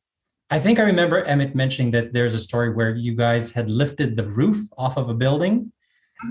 I 0.49 0.59
think 0.59 0.79
I 0.79 0.83
remember 0.83 1.23
Emmett 1.23 1.55
mentioning 1.55 1.91
that 1.91 2.13
there's 2.13 2.33
a 2.33 2.39
story 2.39 2.73
where 2.73 2.95
you 2.95 3.15
guys 3.15 3.51
had 3.51 3.69
lifted 3.69 4.15
the 4.15 4.23
roof 4.23 4.57
off 4.77 4.97
of 4.97 5.09
a 5.09 5.13
building. 5.13 5.71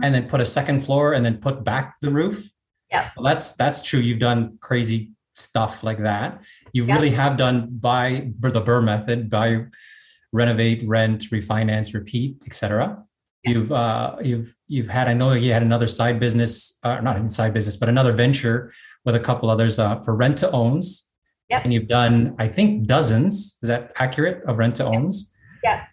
And 0.03 0.15
then 0.15 0.29
put 0.29 0.41
a 0.41 0.45
second 0.45 0.85
floor 0.85 1.13
and 1.13 1.25
then 1.25 1.39
put 1.39 1.65
back 1.65 1.97
the 2.01 2.11
roof. 2.11 2.51
Yeah. 2.91 3.11
Well, 3.17 3.25
that's, 3.25 3.55
that's 3.55 3.83
true. 3.83 4.01
You've 4.01 4.19
done 4.19 4.59
crazy 4.61 5.13
stuff 5.35 5.85
like 5.85 5.99
that. 5.99 6.41
You 6.73 6.85
yeah. 6.85 6.95
really 6.95 7.11
have 7.11 7.37
done 7.37 7.69
by 7.71 8.33
the 8.41 8.61
BRRRR 8.61 8.85
method, 8.85 9.31
by 9.31 9.67
renovate, 10.33 10.83
rent, 10.87 11.25
refinance, 11.31 11.95
repeat, 11.95 12.43
etc. 12.47 13.03
You've 13.45 13.71
uh, 13.71 14.17
you've 14.23 14.57
you've 14.67 14.89
had 14.89 15.07
I 15.09 15.15
know 15.15 15.33
you 15.33 15.53
had 15.53 15.63
another 15.63 15.87
side 15.87 16.19
business, 16.19 16.81
uh, 16.83 17.01
not 17.01 17.17
even 17.17 17.29
side 17.29 17.55
business, 17.55 17.77
but 17.77 17.89
another 17.89 18.13
venture 18.13 18.73
with 19.05 19.15
a 19.15 19.21
couple 19.21 19.51
others 19.51 19.79
uh, 19.79 20.01
for 20.01 20.17
rent 20.17 20.39
to 20.39 20.51
owns. 20.51 21.13
Yep. 21.49 21.63
And 21.63 21.73
you've 21.73 21.87
done 21.87 22.35
I 22.41 22.49
think 22.49 22.89
dozens. 22.89 23.59
Is 23.63 23.69
that 23.69 23.93
accurate 23.97 24.43
of 24.49 24.59
rent 24.59 24.75
to 24.77 24.85
owns? 24.85 25.33
Yeah. 25.63 25.85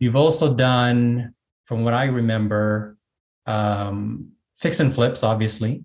You've 0.00 0.16
also 0.16 0.54
done, 0.54 1.34
from 1.66 1.84
what 1.84 1.94
I 1.94 2.06
remember, 2.06 2.96
um, 3.46 4.32
fix 4.56 4.80
and 4.80 4.94
flips. 4.94 5.22
Obviously, 5.22 5.82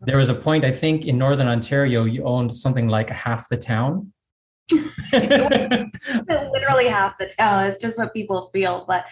there 0.00 0.18
was 0.18 0.28
a 0.28 0.34
point 0.34 0.64
I 0.64 0.70
think 0.70 1.04
in 1.04 1.18
Northern 1.18 1.48
Ontario 1.48 2.04
you 2.04 2.24
owned 2.24 2.54
something 2.54 2.88
like 2.88 3.10
half 3.10 3.48
the 3.48 3.56
town 3.56 4.13
literally 5.12 6.88
half 6.88 7.18
the 7.18 7.30
town. 7.38 7.66
It's 7.66 7.80
just 7.80 7.98
what 7.98 8.12
people 8.14 8.42
feel. 8.52 8.84
But 8.86 9.06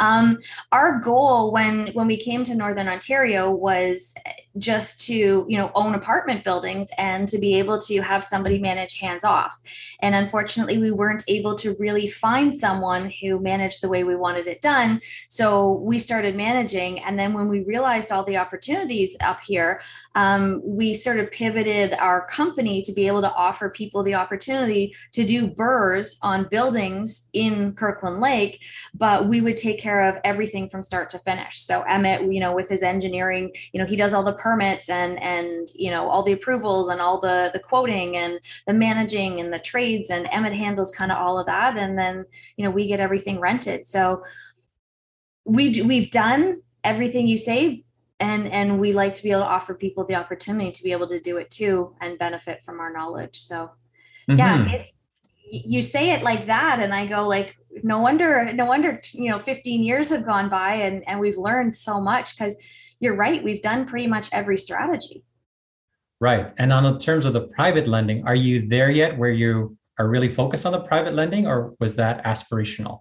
um, 0.00 0.38
our 0.72 0.98
goal 0.98 1.52
when 1.52 1.88
when 1.88 2.06
we 2.06 2.16
came 2.16 2.44
to 2.44 2.54
Northern 2.54 2.88
Ontario 2.88 3.50
was 3.50 4.14
just 4.58 5.00
to 5.06 5.44
you 5.48 5.58
know 5.58 5.70
own 5.74 5.94
apartment 5.94 6.44
buildings 6.44 6.90
and 6.96 7.26
to 7.28 7.38
be 7.38 7.58
able 7.58 7.78
to 7.78 8.00
have 8.00 8.22
somebody 8.22 8.58
manage 8.58 9.00
hands 9.00 9.24
off 9.24 9.60
and 10.00 10.14
unfortunately 10.14 10.78
we 10.78 10.92
weren't 10.92 11.24
able 11.26 11.56
to 11.56 11.74
really 11.80 12.06
find 12.06 12.54
someone 12.54 13.12
who 13.20 13.40
managed 13.40 13.82
the 13.82 13.88
way 13.88 14.04
we 14.04 14.14
wanted 14.14 14.46
it 14.46 14.60
done 14.60 15.00
so 15.28 15.72
we 15.80 15.98
started 15.98 16.36
managing 16.36 17.00
and 17.00 17.18
then 17.18 17.32
when 17.32 17.48
we 17.48 17.60
realized 17.64 18.12
all 18.12 18.22
the 18.22 18.36
opportunities 18.36 19.16
up 19.20 19.40
here 19.40 19.80
um, 20.14 20.60
we 20.64 20.94
sort 20.94 21.18
of 21.18 21.30
pivoted 21.30 21.94
our 21.94 22.26
company 22.26 22.82
to 22.82 22.92
be 22.92 23.06
able 23.06 23.22
to 23.22 23.32
offer 23.32 23.68
people 23.68 24.02
the 24.02 24.14
opportunity 24.14 24.94
to 25.12 25.24
do 25.24 25.48
BRRRRs 25.48 26.18
on 26.22 26.48
buildings 26.48 27.28
in 27.32 27.74
kirkland 27.74 28.20
lake 28.20 28.62
but 28.94 29.26
we 29.26 29.40
would 29.40 29.56
take 29.56 29.78
care 29.78 30.02
of 30.02 30.18
everything 30.24 30.68
from 30.68 30.82
start 30.82 31.10
to 31.10 31.18
finish. 31.18 31.60
So 31.60 31.82
emmett 31.82 32.32
you 32.32 32.40
know 32.40 32.54
with 32.54 32.68
his 32.68 32.82
engineering 32.82 33.52
you 33.72 33.80
know 33.80 33.86
he 33.86 33.96
does 33.96 34.12
all 34.12 34.22
the 34.22 34.32
permits 34.32 34.88
and 34.88 35.20
and 35.22 35.68
you 35.74 35.90
know 35.90 36.08
all 36.08 36.22
the 36.22 36.32
approvals 36.32 36.88
and 36.88 37.00
all 37.00 37.20
the 37.20 37.50
the 37.52 37.58
quoting 37.58 38.16
and 38.16 38.40
the 38.66 38.74
managing 38.74 39.40
and 39.40 39.52
the 39.52 39.58
trades 39.58 40.10
and 40.10 40.28
Emmett 40.30 40.54
handles 40.54 40.94
kind 40.94 41.12
of 41.12 41.18
all 41.18 41.38
of 41.38 41.46
that. 41.46 41.76
And 41.76 41.98
then 41.98 42.24
you 42.56 42.64
know 42.64 42.70
we 42.70 42.86
get 42.86 43.00
everything 43.00 43.40
rented. 43.40 43.86
So 43.86 44.22
we 45.44 45.70
do, 45.72 45.86
we've 45.86 46.10
done 46.10 46.62
everything 46.82 47.26
you 47.26 47.36
say 47.36 47.83
and 48.20 48.46
and 48.50 48.80
we 48.80 48.92
like 48.92 49.12
to 49.12 49.22
be 49.22 49.30
able 49.30 49.42
to 49.42 49.46
offer 49.46 49.74
people 49.74 50.04
the 50.04 50.14
opportunity 50.14 50.70
to 50.70 50.82
be 50.82 50.92
able 50.92 51.06
to 51.06 51.20
do 51.20 51.36
it 51.36 51.50
too 51.50 51.94
and 52.00 52.18
benefit 52.18 52.62
from 52.62 52.80
our 52.80 52.92
knowledge 52.92 53.36
so 53.36 53.70
mm-hmm. 54.28 54.38
yeah 54.38 54.64
it's 54.68 54.92
you 55.50 55.82
say 55.82 56.10
it 56.10 56.22
like 56.22 56.46
that 56.46 56.80
and 56.80 56.94
i 56.94 57.06
go 57.06 57.26
like 57.26 57.56
no 57.82 57.98
wonder 57.98 58.52
no 58.52 58.64
wonder 58.64 59.00
you 59.12 59.30
know 59.30 59.38
15 59.38 59.82
years 59.82 60.10
have 60.10 60.24
gone 60.24 60.48
by 60.48 60.74
and 60.74 61.06
and 61.08 61.20
we've 61.20 61.36
learned 61.36 61.74
so 61.74 62.00
much 62.00 62.36
because 62.36 62.56
you're 63.04 63.14
right. 63.14 63.44
We've 63.44 63.60
done 63.60 63.84
pretty 63.84 64.06
much 64.06 64.28
every 64.32 64.56
strategy. 64.56 65.24
Right. 66.20 66.52
And 66.56 66.72
on 66.72 66.84
the 66.84 66.98
terms 66.98 67.26
of 67.26 67.34
the 67.34 67.42
private 67.48 67.86
lending, 67.86 68.26
are 68.26 68.34
you 68.34 68.66
there 68.66 68.90
yet 68.90 69.18
where 69.18 69.30
you 69.30 69.76
are 69.98 70.08
really 70.08 70.28
focused 70.28 70.64
on 70.64 70.72
the 70.72 70.80
private 70.80 71.14
lending 71.14 71.46
or 71.46 71.74
was 71.78 71.96
that 71.96 72.24
aspirational? 72.24 73.00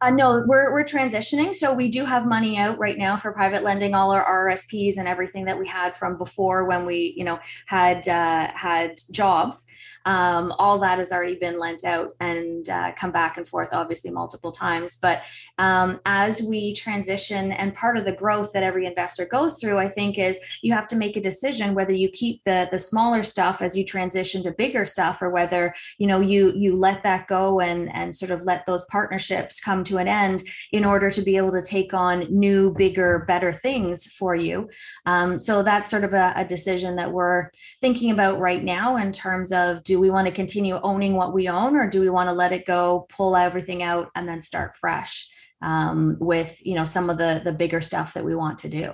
Uh, 0.00 0.10
no, 0.10 0.44
we're, 0.46 0.72
we're 0.72 0.84
transitioning. 0.84 1.52
So 1.52 1.74
we 1.74 1.88
do 1.88 2.04
have 2.04 2.24
money 2.24 2.56
out 2.56 2.78
right 2.78 2.96
now 2.96 3.16
for 3.16 3.32
private 3.32 3.64
lending, 3.64 3.94
all 3.94 4.12
our 4.12 4.48
RSPs 4.48 4.96
and 4.96 5.08
everything 5.08 5.46
that 5.46 5.58
we 5.58 5.66
had 5.66 5.92
from 5.94 6.16
before 6.16 6.66
when 6.66 6.86
we, 6.86 7.14
you 7.16 7.24
know, 7.24 7.40
had 7.66 8.08
uh, 8.08 8.48
had 8.54 8.94
jobs 9.10 9.66
um, 10.04 10.52
all 10.58 10.78
that 10.78 10.98
has 10.98 11.12
already 11.12 11.36
been 11.36 11.58
lent 11.58 11.84
out 11.84 12.14
and 12.20 12.68
uh, 12.68 12.92
come 12.96 13.10
back 13.10 13.36
and 13.36 13.46
forth, 13.46 13.70
obviously, 13.72 14.10
multiple 14.10 14.52
times. 14.52 14.96
But 14.96 15.22
um, 15.58 16.00
as 16.06 16.42
we 16.42 16.72
transition, 16.74 17.52
and 17.52 17.74
part 17.74 17.96
of 17.96 18.04
the 18.04 18.12
growth 18.12 18.52
that 18.52 18.62
every 18.62 18.86
investor 18.86 19.26
goes 19.26 19.60
through, 19.60 19.78
I 19.78 19.88
think, 19.88 20.18
is 20.18 20.38
you 20.62 20.72
have 20.72 20.88
to 20.88 20.96
make 20.96 21.16
a 21.16 21.20
decision 21.20 21.74
whether 21.74 21.94
you 21.94 22.08
keep 22.08 22.42
the 22.44 22.68
the 22.70 22.78
smaller 22.78 23.22
stuff 23.22 23.60
as 23.62 23.76
you 23.76 23.84
transition 23.84 24.42
to 24.44 24.50
bigger 24.52 24.84
stuff, 24.84 25.20
or 25.20 25.30
whether 25.30 25.74
you 25.98 26.06
know 26.06 26.20
you 26.20 26.52
you 26.54 26.74
let 26.74 27.02
that 27.02 27.26
go 27.26 27.60
and 27.60 27.92
and 27.94 28.14
sort 28.14 28.30
of 28.30 28.42
let 28.42 28.66
those 28.66 28.84
partnerships 28.86 29.60
come 29.60 29.84
to 29.84 29.98
an 29.98 30.08
end 30.08 30.42
in 30.72 30.84
order 30.84 31.10
to 31.10 31.22
be 31.22 31.36
able 31.36 31.52
to 31.52 31.62
take 31.62 31.92
on 31.92 32.26
new, 32.30 32.72
bigger, 32.72 33.24
better 33.26 33.52
things 33.52 34.06
for 34.06 34.34
you. 34.34 34.68
Um, 35.06 35.38
so 35.38 35.62
that's 35.62 35.90
sort 35.90 36.04
of 36.04 36.12
a, 36.12 36.32
a 36.36 36.44
decision 36.44 36.96
that 36.96 37.12
we're 37.12 37.50
thinking 37.80 38.10
about 38.10 38.38
right 38.38 38.62
now 38.62 38.96
in 38.96 39.12
terms 39.12 39.52
of 39.52 39.84
do 39.88 39.98
we 39.98 40.10
want 40.10 40.26
to 40.26 40.32
continue 40.32 40.78
owning 40.82 41.14
what 41.14 41.32
we 41.32 41.48
own 41.48 41.74
or 41.74 41.88
do 41.88 42.02
we 42.02 42.10
want 42.10 42.28
to 42.28 42.34
let 42.34 42.52
it 42.52 42.66
go 42.66 43.06
pull 43.08 43.34
everything 43.34 43.82
out 43.82 44.10
and 44.14 44.28
then 44.28 44.38
start 44.38 44.76
fresh 44.76 45.26
um, 45.62 46.18
with 46.20 46.60
you 46.64 46.74
know 46.74 46.84
some 46.84 47.08
of 47.08 47.16
the 47.16 47.40
the 47.42 47.54
bigger 47.62 47.80
stuff 47.80 48.12
that 48.12 48.24
we 48.24 48.34
want 48.34 48.58
to 48.58 48.68
do? 48.68 48.92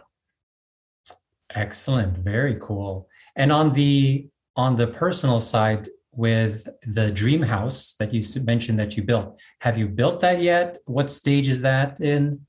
Excellent. 1.53 2.19
Very 2.19 2.57
cool. 2.61 3.09
And 3.35 3.51
on 3.51 3.73
the 3.73 4.29
on 4.55 4.77
the 4.77 4.87
personal 4.87 5.41
side 5.41 5.89
with 6.13 6.69
the 6.87 7.11
dream 7.11 7.43
house 7.43 7.95
that 7.99 8.15
you 8.15 8.23
mentioned 8.45 8.79
that 8.79 8.97
you 8.97 9.03
built 9.03 9.37
have 9.61 9.77
you 9.77 9.89
built 9.89 10.21
that 10.21 10.41
yet? 10.41 10.79
What 10.87 11.11
stage 11.11 11.49
is 11.49 11.61
that 11.63 12.01
in 12.01 12.47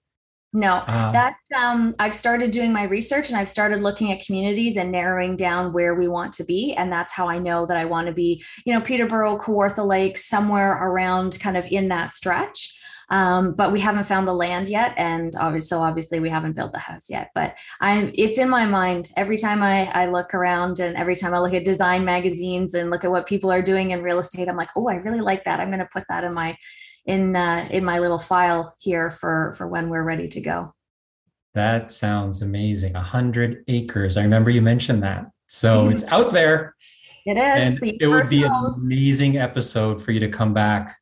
no, 0.55 0.75
uh, 0.88 1.12
that 1.12 1.35
um, 1.53 1.93
I've 2.00 2.15
started 2.15 2.51
doing 2.51 2.71
my 2.71 2.83
research 2.83 3.27
and 3.27 3.38
I've 3.38 3.50
started 3.50 3.81
looking 3.81 4.13
at 4.13 4.25
communities 4.25 4.77
and 4.77 4.89
narrowing 4.89 5.35
down 5.35 5.74
where 5.74 5.95
we 5.95 6.07
want 6.07 6.31
to 6.35 6.45
be, 6.45 6.74
and 6.74 6.89
that's 6.89 7.12
how 7.12 7.27
I 7.27 7.39
know 7.39 7.65
that 7.65 7.75
I 7.75 7.83
want 7.83 8.07
to 8.07 8.13
be, 8.13 8.41
you 8.65 8.74
know, 8.74 8.79
Peterborough, 8.79 9.38
Kawartha 9.38 9.85
Lake, 9.85 10.17
somewhere 10.17 10.71
around 10.71 11.38
kind 11.41 11.57
of 11.57 11.67
in 11.67 11.89
that 11.89 12.13
stretch. 12.13 12.74
Um, 13.09 13.53
but 13.53 13.74
we 13.74 13.81
haven't 13.81 14.05
found 14.05 14.29
the 14.29 14.33
land 14.33 14.69
yet, 14.69 14.93
and 14.95 15.35
obviously, 15.35 15.67
so 15.67 15.81
obviously 15.81 16.21
we 16.21 16.29
haven't 16.29 16.55
built 16.55 16.71
the 16.71 16.79
house 16.79 17.09
yet. 17.09 17.31
But 17.35 17.57
I'm 17.81 18.12
it's 18.15 18.38
in 18.38 18.50
my 18.50 18.65
mind 18.65 19.09
every 19.17 19.38
time 19.38 19.62
I 19.62 19.91
I 19.91 20.05
look 20.05 20.33
around 20.33 20.79
and 20.79 20.95
every 20.95 21.17
time 21.17 21.33
I 21.33 21.39
look 21.39 21.53
at 21.53 21.65
design 21.65 22.05
magazines 22.05 22.74
and 22.75 22.89
look 22.89 23.03
at 23.03 23.12
what 23.12 23.27
people 23.27 23.51
are 23.51 23.62
doing 23.62 23.91
in 23.91 24.01
real 24.01 24.19
estate. 24.19 24.47
I'm 24.47 24.55
like, 24.55 24.71
oh, 24.77 24.88
I 24.88 24.95
really 24.95 25.21
like 25.21 25.43
that. 25.43 25.59
I'm 25.59 25.67
going 25.67 25.79
to 25.79 25.89
put 25.91 26.05
that 26.07 26.24
in 26.24 26.33
my 26.33 26.57
in 27.05 27.35
uh, 27.35 27.67
in 27.71 27.83
my 27.85 28.00
little 28.00 28.19
file 28.19 28.75
here 28.79 29.09
for 29.09 29.53
for 29.57 29.67
when 29.67 29.89
we're 29.89 30.03
ready 30.03 30.27
to 30.29 30.41
go. 30.41 30.74
That 31.53 31.91
sounds 31.91 32.41
amazing. 32.41 32.95
A 32.95 33.01
hundred 33.01 33.63
acres. 33.67 34.17
I 34.17 34.24
remember 34.24 34.50
you 34.50 34.62
mentioned 34.62 35.03
that. 35.03 35.31
So 35.47 35.83
mm-hmm. 35.83 35.91
it's 35.93 36.03
out 36.05 36.33
there. 36.33 36.75
It 37.25 37.38
is. 37.38 37.81
And 37.81 37.93
it 38.00 38.07
would 38.07 38.29
be 38.29 38.43
an 38.43 38.51
amazing 38.77 39.38
episode 39.38 40.03
for 40.03 40.12
you 40.12 40.19
to 40.19 40.29
come 40.29 40.53
back 40.53 40.97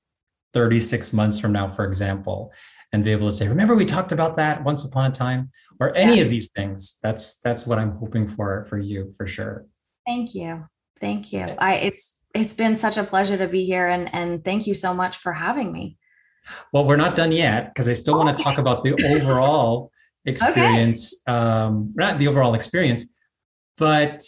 36 0.53 1.11
months 1.11 1.39
from 1.39 1.51
now, 1.51 1.73
for 1.73 1.85
example, 1.85 2.53
and 2.93 3.03
be 3.03 3.11
able 3.11 3.27
to 3.27 3.35
say, 3.35 3.47
remember 3.47 3.75
we 3.75 3.85
talked 3.85 4.11
about 4.11 4.37
that 4.37 4.63
once 4.63 4.85
upon 4.85 5.09
a 5.09 5.11
time, 5.11 5.51
or 5.79 5.95
any 5.97 6.17
yeah. 6.17 6.23
of 6.23 6.29
these 6.29 6.49
things. 6.55 6.99
That's 7.01 7.39
that's 7.41 7.65
what 7.67 7.79
I'm 7.79 7.97
hoping 7.97 8.27
for 8.27 8.65
for 8.65 8.77
you 8.77 9.11
for 9.17 9.27
sure. 9.27 9.65
Thank 10.05 10.35
you. 10.35 10.65
Thank 10.99 11.33
you. 11.33 11.41
I 11.57 11.75
it's 11.75 12.21
it's 12.33 12.53
been 12.53 12.75
such 12.75 12.97
a 12.97 13.03
pleasure 13.03 13.37
to 13.37 13.47
be 13.47 13.65
here 13.65 13.87
and 13.87 14.13
and 14.13 14.43
thank 14.43 14.67
you 14.67 14.73
so 14.73 14.93
much 14.93 15.17
for 15.17 15.33
having 15.33 15.71
me 15.71 15.97
well 16.71 16.85
we're 16.85 16.97
not 16.97 17.15
done 17.15 17.31
yet 17.31 17.73
because 17.73 17.87
i 17.87 17.93
still 17.93 18.15
okay. 18.15 18.25
want 18.25 18.37
to 18.37 18.43
talk 18.43 18.57
about 18.57 18.83
the 18.83 18.93
overall 19.15 19.91
experience 20.25 21.23
okay. 21.27 21.37
um 21.37 21.91
not 21.95 22.19
the 22.19 22.27
overall 22.27 22.53
experience 22.53 23.15
but 23.77 24.21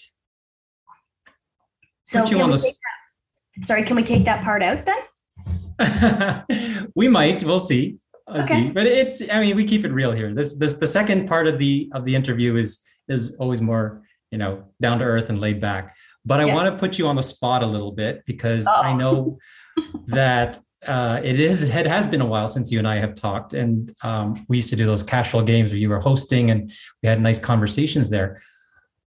so 2.04 2.26
you 2.26 2.40
on 2.40 2.52
the 2.52 2.58
that, 2.58 3.66
sorry 3.66 3.84
can 3.84 3.96
we 3.96 4.04
take 4.04 4.26
that 4.26 4.44
part 4.44 4.62
out 4.62 4.86
then 4.86 6.46
we 6.96 7.08
might 7.08 7.44
we'll 7.44 7.58
see 7.58 7.98
okay. 8.30 8.42
see 8.42 8.70
but 8.72 8.86
it's 8.86 9.22
i 9.32 9.40
mean 9.40 9.56
we 9.56 9.66
keep 9.66 9.84
it 9.84 9.92
real 9.92 10.12
here 10.12 10.34
this 10.34 10.58
this 10.58 10.74
the 10.74 10.88
second 10.88 11.28
part 11.28 11.48
of 11.48 11.58
the 11.60 11.90
of 11.94 12.06
the 12.06 12.16
interview 12.16 12.56
is 12.56 12.86
is 13.08 13.36
always 13.40 13.62
more 13.62 14.04
you 14.32 14.38
know 14.38 14.64
down 14.82 15.00
to 15.00 15.06
earth 15.06 15.30
and 15.30 15.42
laid 15.42 15.60
back 15.60 15.96
but 16.26 16.40
I 16.40 16.46
yeah. 16.46 16.54
want 16.54 16.74
to 16.74 16.80
put 16.80 16.98
you 16.98 17.08
on 17.08 17.16
the 17.16 17.24
spot 17.24 17.64
a 17.64 17.68
little 17.68 17.92
bit 17.92 18.24
because 18.26 18.66
oh. 18.68 18.82
I 18.82 18.94
know 18.94 19.38
that 20.08 20.60
uh, 20.86 21.20
it 21.24 21.40
is 21.40 21.76
it 21.76 21.88
has 21.88 22.08
been 22.08 22.22
a 22.22 22.26
while 22.26 22.48
since 22.48 22.72
you 22.72 22.80
and 22.80 22.88
I 22.88 22.98
have 22.98 23.16
talked, 23.16 23.54
and 23.54 23.96
um, 24.04 24.46
we 24.48 24.58
used 24.58 24.70
to 24.70 24.76
do 24.76 24.86
those 24.86 25.04
casual 25.04 25.42
games 25.42 25.72
where 25.72 25.80
you 25.80 25.90
were 25.90 26.00
hosting, 26.00 26.52
and 26.52 26.72
we 27.02 27.10
had 27.10 27.22
nice 27.22 27.40
conversations 27.40 28.10
there. 28.10 28.42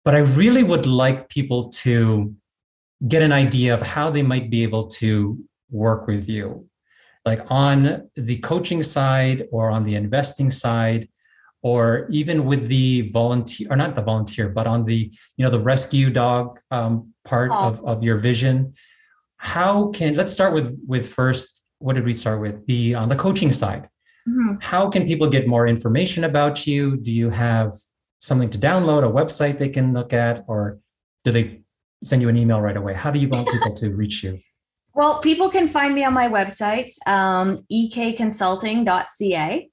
But 0.04 0.14
I 0.14 0.18
really 0.18 0.62
would 0.62 0.86
like 0.86 1.28
people 1.28 1.70
to 1.70 2.34
get 3.06 3.22
an 3.22 3.32
idea 3.32 3.74
of 3.74 3.82
how 3.82 4.10
they 4.10 4.22
might 4.22 4.50
be 4.50 4.62
able 4.62 4.86
to 4.86 5.38
work 5.70 6.06
with 6.06 6.28
you. 6.28 6.68
like 7.26 7.40
on 7.50 8.10
the 8.16 8.36
coaching 8.38 8.82
side 8.82 9.48
or 9.50 9.70
on 9.70 9.84
the 9.84 9.94
investing 9.94 10.50
side 10.50 11.08
or 11.64 12.06
even 12.10 12.44
with 12.44 12.68
the 12.68 13.10
volunteer 13.10 13.66
or 13.70 13.76
not 13.76 13.96
the 13.96 14.02
volunteer 14.02 14.48
but 14.48 14.66
on 14.68 14.84
the 14.84 15.10
you 15.36 15.42
know 15.42 15.50
the 15.50 15.58
rescue 15.58 16.10
dog 16.10 16.60
um, 16.70 17.12
part 17.24 17.50
oh. 17.52 17.68
of, 17.68 17.84
of 17.84 18.02
your 18.04 18.18
vision 18.18 18.74
how 19.38 19.90
can 19.90 20.14
let's 20.14 20.32
start 20.32 20.54
with 20.54 20.78
with 20.86 21.08
first 21.08 21.64
what 21.78 21.94
did 21.94 22.04
we 22.04 22.12
start 22.12 22.40
with 22.40 22.64
the 22.66 22.94
on 22.94 23.08
the 23.08 23.16
coaching 23.16 23.50
side 23.50 23.88
mm-hmm. 24.28 24.54
how 24.60 24.88
can 24.88 25.06
people 25.06 25.28
get 25.28 25.48
more 25.48 25.66
information 25.66 26.22
about 26.22 26.66
you 26.66 26.96
do 26.98 27.10
you 27.10 27.30
have 27.30 27.72
something 28.20 28.50
to 28.50 28.58
download 28.58 29.02
a 29.02 29.10
website 29.10 29.58
they 29.58 29.68
can 29.68 29.92
look 29.92 30.12
at 30.12 30.44
or 30.46 30.78
do 31.24 31.32
they 31.32 31.60
send 32.04 32.22
you 32.22 32.28
an 32.28 32.36
email 32.36 32.60
right 32.60 32.76
away 32.76 32.94
how 32.94 33.10
do 33.10 33.18
you 33.18 33.28
want 33.28 33.48
people 33.48 33.72
to 33.72 33.90
reach 33.90 34.22
you 34.22 34.38
well, 34.96 35.20
people 35.20 35.50
can 35.50 35.66
find 35.66 35.92
me 35.92 36.04
on 36.04 36.14
my 36.14 36.28
website, 36.28 36.88
um, 37.04 37.56
ekconsulting.ca. 37.72 39.68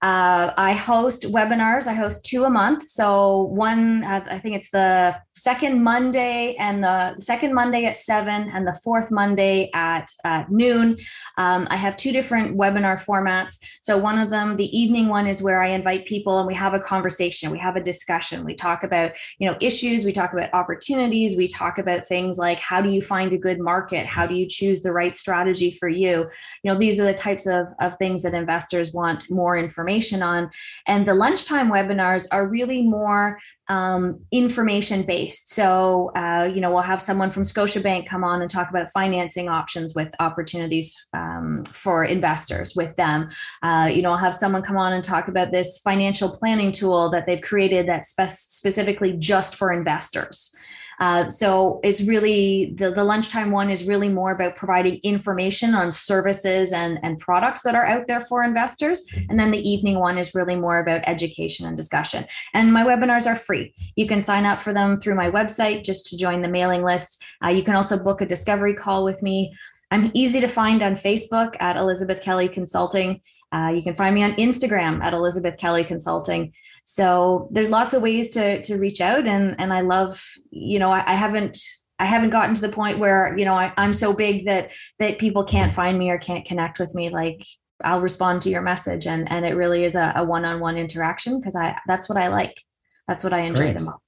Uh, 0.00 0.52
I 0.56 0.74
host 0.74 1.24
webinars. 1.24 1.88
I 1.88 1.92
host 1.92 2.24
two 2.24 2.44
a 2.44 2.50
month. 2.50 2.88
So 2.88 3.42
one, 3.42 4.04
uh, 4.04 4.24
I 4.30 4.38
think 4.38 4.54
it's 4.54 4.70
the 4.70 5.16
second 5.32 5.82
Monday 5.82 6.54
and 6.60 6.84
the 6.84 7.18
second 7.18 7.52
Monday 7.52 7.84
at 7.84 7.96
seven 7.96 8.48
and 8.54 8.64
the 8.64 8.78
fourth 8.84 9.10
Monday 9.10 9.70
at 9.74 10.08
uh, 10.24 10.44
noon. 10.48 10.96
Um, 11.36 11.66
I 11.68 11.74
have 11.74 11.96
two 11.96 12.12
different 12.12 12.56
webinar 12.56 13.04
formats. 13.04 13.54
So 13.82 13.98
one 13.98 14.18
of 14.20 14.30
them, 14.30 14.56
the 14.56 14.78
evening 14.78 15.08
one, 15.08 15.26
is 15.26 15.42
where 15.42 15.60
I 15.64 15.70
invite 15.70 16.06
people 16.06 16.38
and 16.38 16.46
we 16.46 16.54
have 16.54 16.74
a 16.74 16.80
conversation. 16.80 17.50
We 17.50 17.58
have 17.58 17.74
a 17.74 17.82
discussion. 17.82 18.44
We 18.44 18.54
talk 18.54 18.84
about 18.84 19.16
you 19.40 19.50
know 19.50 19.56
issues. 19.60 20.04
We 20.04 20.12
talk 20.12 20.32
about 20.32 20.54
opportunities. 20.54 21.36
We 21.36 21.48
talk 21.48 21.76
about 21.78 22.06
things 22.06 22.38
like 22.38 22.60
how 22.60 22.80
do 22.80 22.90
you 22.90 23.02
find 23.02 23.32
a 23.32 23.38
good 23.38 23.58
market? 23.58 24.06
How 24.06 24.28
do 24.28 24.36
you 24.36 24.46
choose 24.46 24.82
the 24.82 24.92
right 24.92 25.16
strategy 25.16 25.72
for 25.72 25.88
you? 25.88 26.28
You 26.62 26.72
know 26.72 26.78
these 26.78 27.00
are 27.00 27.04
the 27.04 27.14
types 27.14 27.48
of 27.48 27.66
of 27.80 27.96
things 27.96 28.22
that 28.22 28.34
investors 28.34 28.94
want 28.94 29.24
more 29.28 29.56
information 29.56 29.87
information 29.88 30.22
on. 30.22 30.50
And 30.86 31.06
the 31.06 31.14
lunchtime 31.14 31.70
webinars 31.70 32.26
are 32.32 32.48
really 32.48 32.82
more 32.82 33.38
um, 33.68 34.18
information 34.32 35.02
based. 35.02 35.50
So, 35.50 36.10
uh, 36.14 36.50
you 36.52 36.60
know, 36.60 36.70
we'll 36.70 36.82
have 36.82 37.00
someone 37.00 37.30
from 37.30 37.42
Scotiabank 37.42 38.06
come 38.06 38.24
on 38.24 38.42
and 38.42 38.50
talk 38.50 38.70
about 38.70 38.90
financing 38.90 39.48
options 39.48 39.94
with 39.94 40.14
opportunities 40.20 40.94
um, 41.14 41.64
for 41.64 42.04
investors 42.04 42.74
with 42.76 42.96
them. 42.96 43.30
Uh, 43.62 43.90
you 43.92 44.02
know, 44.02 44.12
I'll 44.12 44.18
have 44.18 44.34
someone 44.34 44.62
come 44.62 44.76
on 44.76 44.92
and 44.92 45.02
talk 45.02 45.28
about 45.28 45.52
this 45.52 45.78
financial 45.78 46.30
planning 46.30 46.72
tool 46.72 47.10
that 47.10 47.26
they've 47.26 47.40
created 47.40 47.88
that's 47.88 48.10
spe- 48.10 48.52
specifically 48.52 49.12
just 49.12 49.56
for 49.56 49.72
investors. 49.72 50.54
Uh, 51.00 51.28
so 51.28 51.80
it's 51.84 52.02
really 52.02 52.74
the, 52.76 52.90
the 52.90 53.04
lunchtime 53.04 53.50
one 53.50 53.70
is 53.70 53.86
really 53.86 54.08
more 54.08 54.32
about 54.32 54.56
providing 54.56 54.96
information 55.02 55.74
on 55.74 55.92
services 55.92 56.72
and, 56.72 56.98
and 57.02 57.18
products 57.18 57.62
that 57.62 57.74
are 57.74 57.86
out 57.86 58.06
there 58.06 58.20
for 58.20 58.42
investors. 58.42 59.06
And 59.28 59.38
then 59.38 59.50
the 59.50 59.68
evening 59.68 59.98
one 59.98 60.18
is 60.18 60.34
really 60.34 60.56
more 60.56 60.80
about 60.80 61.02
education 61.06 61.66
and 61.66 61.76
discussion. 61.76 62.24
And 62.54 62.72
my 62.72 62.84
webinars 62.84 63.26
are 63.26 63.36
free. 63.36 63.74
You 63.96 64.06
can 64.06 64.22
sign 64.22 64.44
up 64.44 64.60
for 64.60 64.72
them 64.72 64.96
through 64.96 65.14
my 65.14 65.30
website 65.30 65.84
just 65.84 66.06
to 66.06 66.16
join 66.16 66.42
the 66.42 66.48
mailing 66.48 66.82
list. 66.82 67.22
Uh, 67.44 67.48
you 67.48 67.62
can 67.62 67.76
also 67.76 68.02
book 68.02 68.20
a 68.20 68.26
discovery 68.26 68.74
call 68.74 69.04
with 69.04 69.22
me. 69.22 69.54
I'm 69.90 70.10
easy 70.14 70.40
to 70.40 70.48
find 70.48 70.82
on 70.82 70.94
Facebook 70.94 71.56
at 71.60 71.76
Elizabeth 71.76 72.22
Kelly 72.22 72.48
Consulting. 72.48 73.20
Uh, 73.50 73.72
you 73.74 73.82
can 73.82 73.94
find 73.94 74.14
me 74.14 74.22
on 74.22 74.32
Instagram 74.32 75.02
at 75.02 75.14
Elizabeth 75.14 75.56
Kelly 75.56 75.84
Consulting. 75.84 76.52
So 76.90 77.48
there's 77.52 77.70
lots 77.70 77.92
of 77.92 78.00
ways 78.00 78.30
to 78.30 78.62
to 78.62 78.78
reach 78.78 79.02
out, 79.02 79.26
and 79.26 79.54
and 79.60 79.74
I 79.74 79.82
love, 79.82 80.24
you 80.50 80.78
know, 80.78 80.90
I, 80.90 81.04
I 81.06 81.14
haven't 81.14 81.58
I 81.98 82.06
haven't 82.06 82.30
gotten 82.30 82.54
to 82.54 82.62
the 82.62 82.70
point 82.70 82.98
where 82.98 83.36
you 83.36 83.44
know 83.44 83.52
I, 83.52 83.74
I'm 83.76 83.92
so 83.92 84.14
big 84.14 84.46
that 84.46 84.72
that 84.98 85.18
people 85.18 85.44
can't 85.44 85.74
find 85.74 85.98
me 85.98 86.08
or 86.10 86.16
can't 86.16 86.46
connect 86.46 86.78
with 86.78 86.94
me. 86.94 87.10
Like 87.10 87.44
I'll 87.84 88.00
respond 88.00 88.40
to 88.42 88.48
your 88.48 88.62
message, 88.62 89.06
and 89.06 89.30
and 89.30 89.44
it 89.44 89.52
really 89.54 89.84
is 89.84 89.96
a, 89.96 90.14
a 90.16 90.24
one-on-one 90.24 90.78
interaction 90.78 91.38
because 91.38 91.54
I 91.54 91.76
that's 91.86 92.08
what 92.08 92.16
I 92.16 92.28
like. 92.28 92.58
That's 93.06 93.22
what 93.22 93.34
I 93.34 93.40
enjoy 93.40 93.64
Great. 93.64 93.78
the 93.78 93.84
most. 93.84 94.00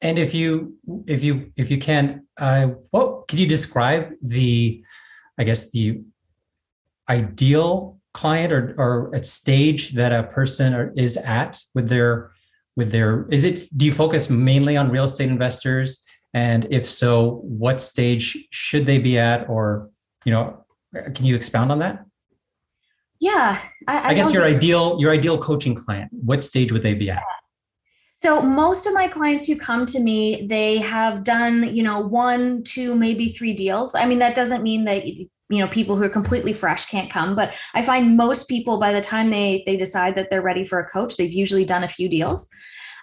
And 0.00 0.18
if 0.18 0.34
you 0.34 0.78
if 1.06 1.22
you 1.22 1.52
if 1.56 1.70
you 1.70 1.76
can, 1.76 2.26
uh, 2.38 2.68
what 2.90 3.28
can 3.28 3.38
you 3.38 3.46
describe 3.46 4.12
the, 4.22 4.82
I 5.36 5.44
guess 5.44 5.70
the 5.70 6.00
ideal 7.06 8.00
client 8.14 8.52
or, 8.52 8.74
or 8.78 9.14
at 9.14 9.24
stage 9.24 9.92
that 9.92 10.12
a 10.12 10.24
person 10.24 10.92
is 10.96 11.16
at 11.16 11.60
with 11.74 11.88
their 11.88 12.32
with 12.76 12.90
their 12.90 13.26
is 13.30 13.44
it 13.44 13.68
do 13.76 13.86
you 13.86 13.92
focus 13.92 14.30
mainly 14.30 14.76
on 14.76 14.90
real 14.90 15.04
estate 15.04 15.28
investors? 15.28 16.04
And 16.34 16.66
if 16.70 16.86
so 16.86 17.40
what 17.44 17.80
stage 17.80 18.46
should 18.50 18.86
they 18.86 18.98
be 18.98 19.18
at 19.18 19.48
or 19.48 19.90
you 20.24 20.32
know 20.32 20.64
can 21.14 21.24
you 21.24 21.34
expound 21.34 21.72
on 21.72 21.78
that? 21.80 22.04
Yeah 23.20 23.60
i, 23.88 23.98
I, 23.98 24.08
I 24.08 24.14
guess 24.14 24.32
your 24.32 24.44
ideal 24.44 24.96
your 25.00 25.12
ideal 25.12 25.38
coaching 25.38 25.74
client 25.74 26.10
what 26.12 26.44
stage 26.44 26.72
would 26.72 26.82
they 26.82 26.94
be 26.94 27.10
at? 27.10 27.22
So 28.22 28.40
most 28.40 28.86
of 28.86 28.94
my 28.94 29.08
clients 29.08 29.48
who 29.48 29.58
come 29.58 29.84
to 29.86 29.98
me, 29.98 30.46
they 30.46 30.78
have 30.78 31.24
done, 31.24 31.74
you 31.74 31.82
know, 31.82 31.98
one, 31.98 32.62
two, 32.62 32.94
maybe 32.94 33.28
three 33.28 33.52
deals. 33.52 33.96
I 33.96 34.06
mean, 34.06 34.20
that 34.20 34.36
doesn't 34.36 34.62
mean 34.62 34.84
that 34.84 35.02
you 35.52 35.58
know 35.58 35.68
people 35.68 35.96
who 35.96 36.02
are 36.02 36.08
completely 36.08 36.52
fresh 36.52 36.86
can't 36.86 37.10
come 37.10 37.34
but 37.34 37.54
i 37.74 37.82
find 37.82 38.16
most 38.16 38.48
people 38.48 38.78
by 38.78 38.92
the 38.92 39.00
time 39.00 39.30
they 39.30 39.62
they 39.66 39.76
decide 39.76 40.14
that 40.14 40.30
they're 40.30 40.42
ready 40.42 40.64
for 40.64 40.78
a 40.78 40.88
coach 40.88 41.16
they've 41.16 41.32
usually 41.32 41.64
done 41.64 41.84
a 41.84 41.88
few 41.88 42.08
deals. 42.08 42.48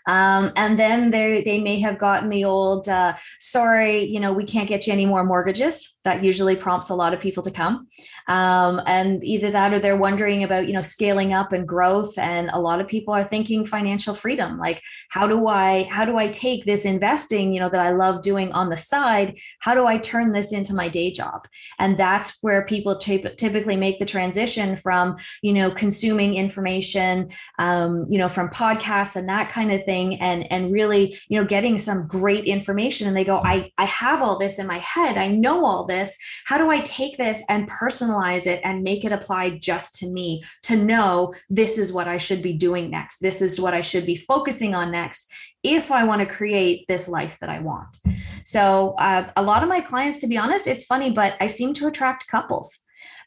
Um, 0.07 0.53
and 0.55 0.79
then 0.79 1.11
they 1.11 1.43
they 1.43 1.59
may 1.59 1.79
have 1.81 1.99
gotten 1.99 2.29
the 2.29 2.45
old 2.45 2.87
uh, 2.89 3.13
sorry 3.39 4.03
you 4.05 4.19
know 4.19 4.33
we 4.33 4.45
can't 4.45 4.67
get 4.67 4.87
you 4.87 4.93
any 4.93 5.05
more 5.05 5.23
mortgages 5.23 5.98
that 6.09 6.23
usually 6.23 6.55
prompts 6.55 6.89
a 6.89 6.95
lot 6.95 7.13
of 7.13 7.19
people 7.19 7.43
to 7.43 7.51
come. 7.51 7.87
Um, 8.27 8.81
and 8.87 9.23
either 9.23 9.51
that 9.51 9.73
or 9.73 9.79
they're 9.79 9.95
wondering 9.95 10.43
about 10.43 10.67
you 10.67 10.73
know 10.73 10.81
scaling 10.81 11.33
up 11.33 11.53
and 11.53 11.67
growth. 11.67 12.17
And 12.17 12.49
a 12.51 12.59
lot 12.59 12.81
of 12.81 12.87
people 12.87 13.13
are 13.13 13.23
thinking 13.23 13.63
financial 13.63 14.15
freedom. 14.15 14.57
Like 14.57 14.81
how 15.09 15.27
do 15.27 15.47
i 15.47 15.83
how 15.83 16.05
do 16.05 16.17
i 16.17 16.27
take 16.27 16.65
this 16.65 16.85
investing 16.85 17.53
you 17.53 17.59
know 17.59 17.69
that 17.69 17.79
i 17.79 17.91
love 17.91 18.21
doing 18.23 18.51
on 18.53 18.69
the 18.69 18.77
side? 18.77 19.37
How 19.59 19.73
do 19.75 19.85
i 19.85 19.97
turn 19.97 20.31
this 20.31 20.51
into 20.51 20.73
my 20.73 20.87
day 20.89 21.11
job? 21.11 21.47
And 21.77 21.95
that's 21.95 22.37
where 22.41 22.65
people 22.65 22.95
t- 22.95 23.23
typically 23.37 23.75
make 23.75 23.99
the 23.99 24.05
transition 24.05 24.75
from 24.75 25.17
you 25.43 25.53
know 25.53 25.69
consuming 25.69 26.33
information 26.35 27.29
um, 27.59 28.07
you 28.09 28.17
know 28.17 28.29
from 28.29 28.49
podcasts 28.49 29.15
and 29.15 29.29
that 29.29 29.49
kind 29.49 29.71
of 29.71 29.83
thing 29.85 30.19
and 30.19 30.51
and 30.51 30.71
really 30.71 31.15
you 31.29 31.39
know 31.39 31.47
getting 31.47 31.77
some 31.77 32.07
great 32.07 32.45
information. 32.45 33.07
And 33.07 33.15
they 33.15 33.23
go 33.23 33.37
i 33.53 33.71
i 33.77 33.85
have 33.85 34.23
all 34.23 34.37
this 34.39 34.57
in 34.57 34.65
my 34.65 34.79
head. 34.79 35.17
I 35.17 35.27
know 35.27 35.65
all 35.65 35.85
this 35.85 35.98
how 36.45 36.57
do 36.57 36.69
i 36.69 36.79
take 36.81 37.17
this 37.17 37.43
and 37.49 37.69
personalize 37.69 38.45
it 38.47 38.61
and 38.63 38.83
make 38.83 39.03
it 39.05 39.11
apply 39.11 39.49
just 39.49 39.95
to 39.95 40.07
me 40.07 40.43
to 40.63 40.75
know 40.75 41.33
this 41.49 41.77
is 41.77 41.91
what 41.91 42.07
i 42.07 42.17
should 42.17 42.41
be 42.41 42.53
doing 42.53 42.89
next? 42.89 43.19
This 43.19 43.41
is 43.41 43.59
what 43.59 43.73
i 43.73 43.81
should 43.81 44.05
be 44.05 44.15
focusing 44.15 44.75
on 44.75 44.91
next 44.91 45.31
if 45.63 45.91
i 45.91 46.03
want 46.03 46.21
to 46.21 46.35
create 46.35 46.85
this 46.87 47.07
life 47.07 47.39
that 47.39 47.49
i 47.49 47.59
want. 47.59 47.97
So 48.45 48.95
uh, 48.97 49.29
a 49.35 49.43
lot 49.43 49.63
of 49.63 49.69
my 49.69 49.81
clients 49.81 50.19
to 50.19 50.27
be 50.27 50.37
honest 50.37 50.67
it's 50.67 50.85
funny 50.85 51.11
but 51.11 51.35
i 51.39 51.47
seem 51.47 51.73
to 51.75 51.87
attract 51.87 52.27
couples 52.27 52.79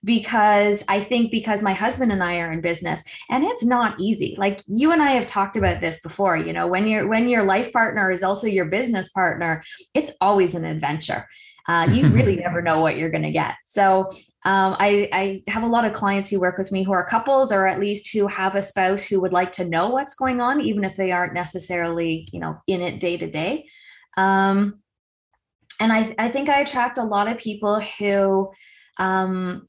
because 0.05 0.85
I 0.89 1.01
think 1.01 1.31
because 1.31 1.63
my 1.63 1.73
husband 1.73 2.13
and 2.13 2.23
I 2.23 2.41
are 2.41 2.53
in 2.53 2.61
business 2.61 3.05
and 3.31 3.45
it's 3.45 3.65
not 3.65 4.01
easy. 4.01 4.35
Like 4.37 4.61
you 4.67 4.93
and 4.93 5.03
I 5.03 5.11
have 5.13 5.27
talked 5.27 5.57
about 5.57 5.81
this 5.81 6.01
before, 6.01 6.37
you 6.37 6.53
know, 6.53 6.67
when 6.67 6.87
you're 6.87 7.07
when 7.07 7.29
your 7.29 7.45
life 7.45 7.73
partner 7.73 8.11
is 8.11 8.23
also 8.23 8.47
your 8.47 8.65
business 8.65 9.11
partner, 9.11 9.63
it's 9.95 10.13
always 10.21 10.55
an 10.55 10.65
adventure 10.65 11.29
uh, 11.69 11.89
you 11.91 12.09
really 12.09 12.37
never 12.45 12.63
know 12.63 12.81
what 12.81 12.97
you're 12.97 13.11
going 13.11 13.23
to 13.23 13.31
get. 13.31 13.55
So 13.67 14.11
um, 14.45 14.77
I, 14.79 15.09
I 15.13 15.43
have 15.51 15.63
a 15.63 15.69
lot 15.69 15.85
of 15.85 15.93
clients 15.93 16.29
who 16.29 16.41
work 16.41 16.59
with 16.59 16.73
me 16.73 16.83
who 16.83 16.93
are 16.93 17.07
couples 17.07 17.53
or 17.53 17.67
at 17.67 17.79
least 17.79 18.13
who 18.13 18.27
have 18.27 18.57
a 18.57 18.63
spouse 18.63 19.05
who 19.05 19.21
would 19.21 19.33
like 19.33 19.53
to 19.53 19.65
know 19.65 19.91
what's 19.91 20.15
going 20.15 20.41
on, 20.41 20.61
even 20.61 20.85
if 20.85 20.97
they 20.97 21.13
aren't 21.13 21.35
necessarily, 21.35 22.27
you 22.33 22.41
know, 22.41 22.59
in 22.67 22.81
it 22.81 22.99
day 22.99 23.17
to 23.17 23.31
day. 23.31 23.67
Um, 24.17 24.81
and 25.81 25.93
I, 25.93 26.15
I 26.19 26.29
think 26.29 26.49
I 26.49 26.61
attract 26.61 26.99
a 26.99 27.05
lot 27.05 27.29
of 27.29 27.39
people 27.39 27.81
who 27.81 28.51
um, 28.99 29.69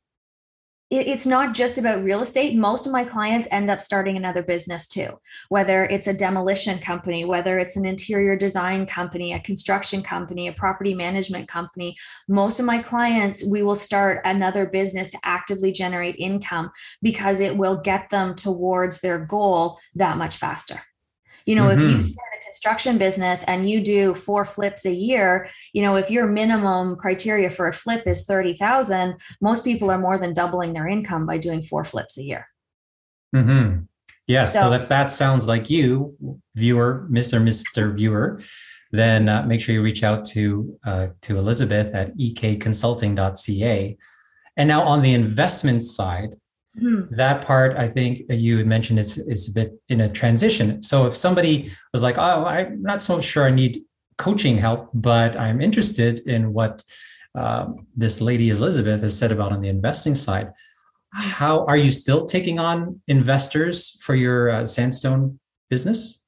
it's 0.89 1.25
not 1.25 1.55
just 1.55 1.77
about 1.77 2.03
real 2.03 2.21
estate. 2.21 2.55
Most 2.55 2.85
of 2.85 2.93
my 2.93 3.03
clients 3.03 3.47
end 3.51 3.69
up 3.69 3.81
starting 3.81 4.15
another 4.15 4.43
business 4.43 4.87
too, 4.87 5.19
whether 5.49 5.85
it's 5.85 6.07
a 6.07 6.13
demolition 6.13 6.77
company, 6.77 7.25
whether 7.25 7.57
it's 7.57 7.75
an 7.75 7.85
interior 7.85 8.35
design 8.35 8.85
company, 8.85 9.33
a 9.33 9.39
construction 9.39 10.03
company, 10.03 10.47
a 10.47 10.53
property 10.53 10.93
management 10.93 11.47
company. 11.47 11.95
Most 12.27 12.59
of 12.59 12.65
my 12.65 12.79
clients, 12.79 13.43
we 13.43 13.63
will 13.63 13.75
start 13.75 14.21
another 14.25 14.67
business 14.67 15.09
to 15.11 15.17
actively 15.23 15.71
generate 15.71 16.15
income 16.17 16.69
because 17.01 17.41
it 17.41 17.57
will 17.57 17.77
get 17.77 18.09
them 18.09 18.35
towards 18.35 19.01
their 19.01 19.25
goal 19.25 19.79
that 19.95 20.17
much 20.17 20.37
faster. 20.37 20.81
You 21.45 21.55
know, 21.55 21.65
mm-hmm. 21.65 21.77
if 21.77 21.79
you 21.79 21.97
mm-hmm. 21.97 22.01
start 22.01 22.32
construction 22.53 22.97
business 22.97 23.43
and 23.45 23.69
you 23.69 23.81
do 23.81 24.13
four 24.13 24.45
flips 24.45 24.85
a 24.85 24.93
year, 24.93 25.49
you 25.73 25.81
know, 25.81 25.95
if 25.95 26.11
your 26.11 26.27
minimum 26.27 26.95
criteria 26.95 27.49
for 27.49 27.67
a 27.67 27.73
flip 27.73 28.05
is 28.05 28.25
30,000, 28.25 29.15
most 29.41 29.63
people 29.63 29.89
are 29.89 29.97
more 29.97 30.17
than 30.19 30.33
doubling 30.33 30.73
their 30.73 30.87
income 30.87 31.25
by 31.25 31.37
doing 31.37 31.63
four 31.63 31.83
flips 31.83 32.17
a 32.17 32.23
year. 32.23 32.47
Mm-hmm. 33.35 33.85
Yeah. 34.27 34.45
So, 34.45 34.61
so 34.61 34.69
that, 34.69 34.89
that 34.89 35.11
sounds 35.11 35.47
like 35.47 35.69
you, 35.69 36.15
viewer, 36.55 37.07
Mr. 37.11 37.41
Mr. 37.41 37.95
Viewer, 37.97 38.41
then 38.91 39.27
uh, 39.27 39.43
make 39.43 39.59
sure 39.59 39.73
you 39.73 39.81
reach 39.81 40.03
out 40.03 40.23
to 40.25 40.77
uh, 40.85 41.07
to 41.23 41.39
Elizabeth 41.39 41.95
at 41.95 42.15
ekconsulting.ca 42.15 43.97
And 44.55 44.67
now 44.67 44.83
on 44.83 45.01
the 45.01 45.15
investment 45.15 45.81
side, 45.81 46.35
Mhm. 46.81 47.15
that 47.17 47.45
part 47.45 47.77
I 47.77 47.87
think 47.87 48.23
you 48.29 48.57
had 48.57 48.65
mentioned 48.67 48.97
is 48.99 49.17
is 49.19 49.49
a 49.49 49.53
bit 49.53 49.73
in 49.89 50.01
a 50.01 50.09
transition. 50.09 50.81
So 50.81 51.05
if 51.05 51.15
somebody 51.15 51.71
was 51.93 52.01
like, 52.01 52.17
"Oh, 52.17 52.45
I'm 52.45 52.81
not 52.81 53.03
so 53.03 53.21
sure 53.21 53.45
I 53.45 53.51
need 53.51 53.83
coaching 54.17 54.57
help, 54.57 54.89
but 54.93 55.37
I'm 55.39 55.61
interested 55.61 56.19
in 56.21 56.51
what 56.53 56.83
um, 57.35 57.87
this 57.95 58.21
lady 58.21 58.49
Elizabeth 58.49 59.01
has 59.01 59.17
said 59.17 59.31
about 59.31 59.51
on 59.51 59.61
the 59.61 59.69
investing 59.69 60.15
side," 60.15 60.49
how 61.11 61.63
are 61.65 61.77
you 61.77 61.89
still 61.89 62.25
taking 62.25 62.57
on 62.59 63.01
investors 63.07 63.97
for 64.01 64.15
your 64.15 64.49
uh, 64.49 64.65
Sandstone 64.65 65.39
business? 65.69 66.22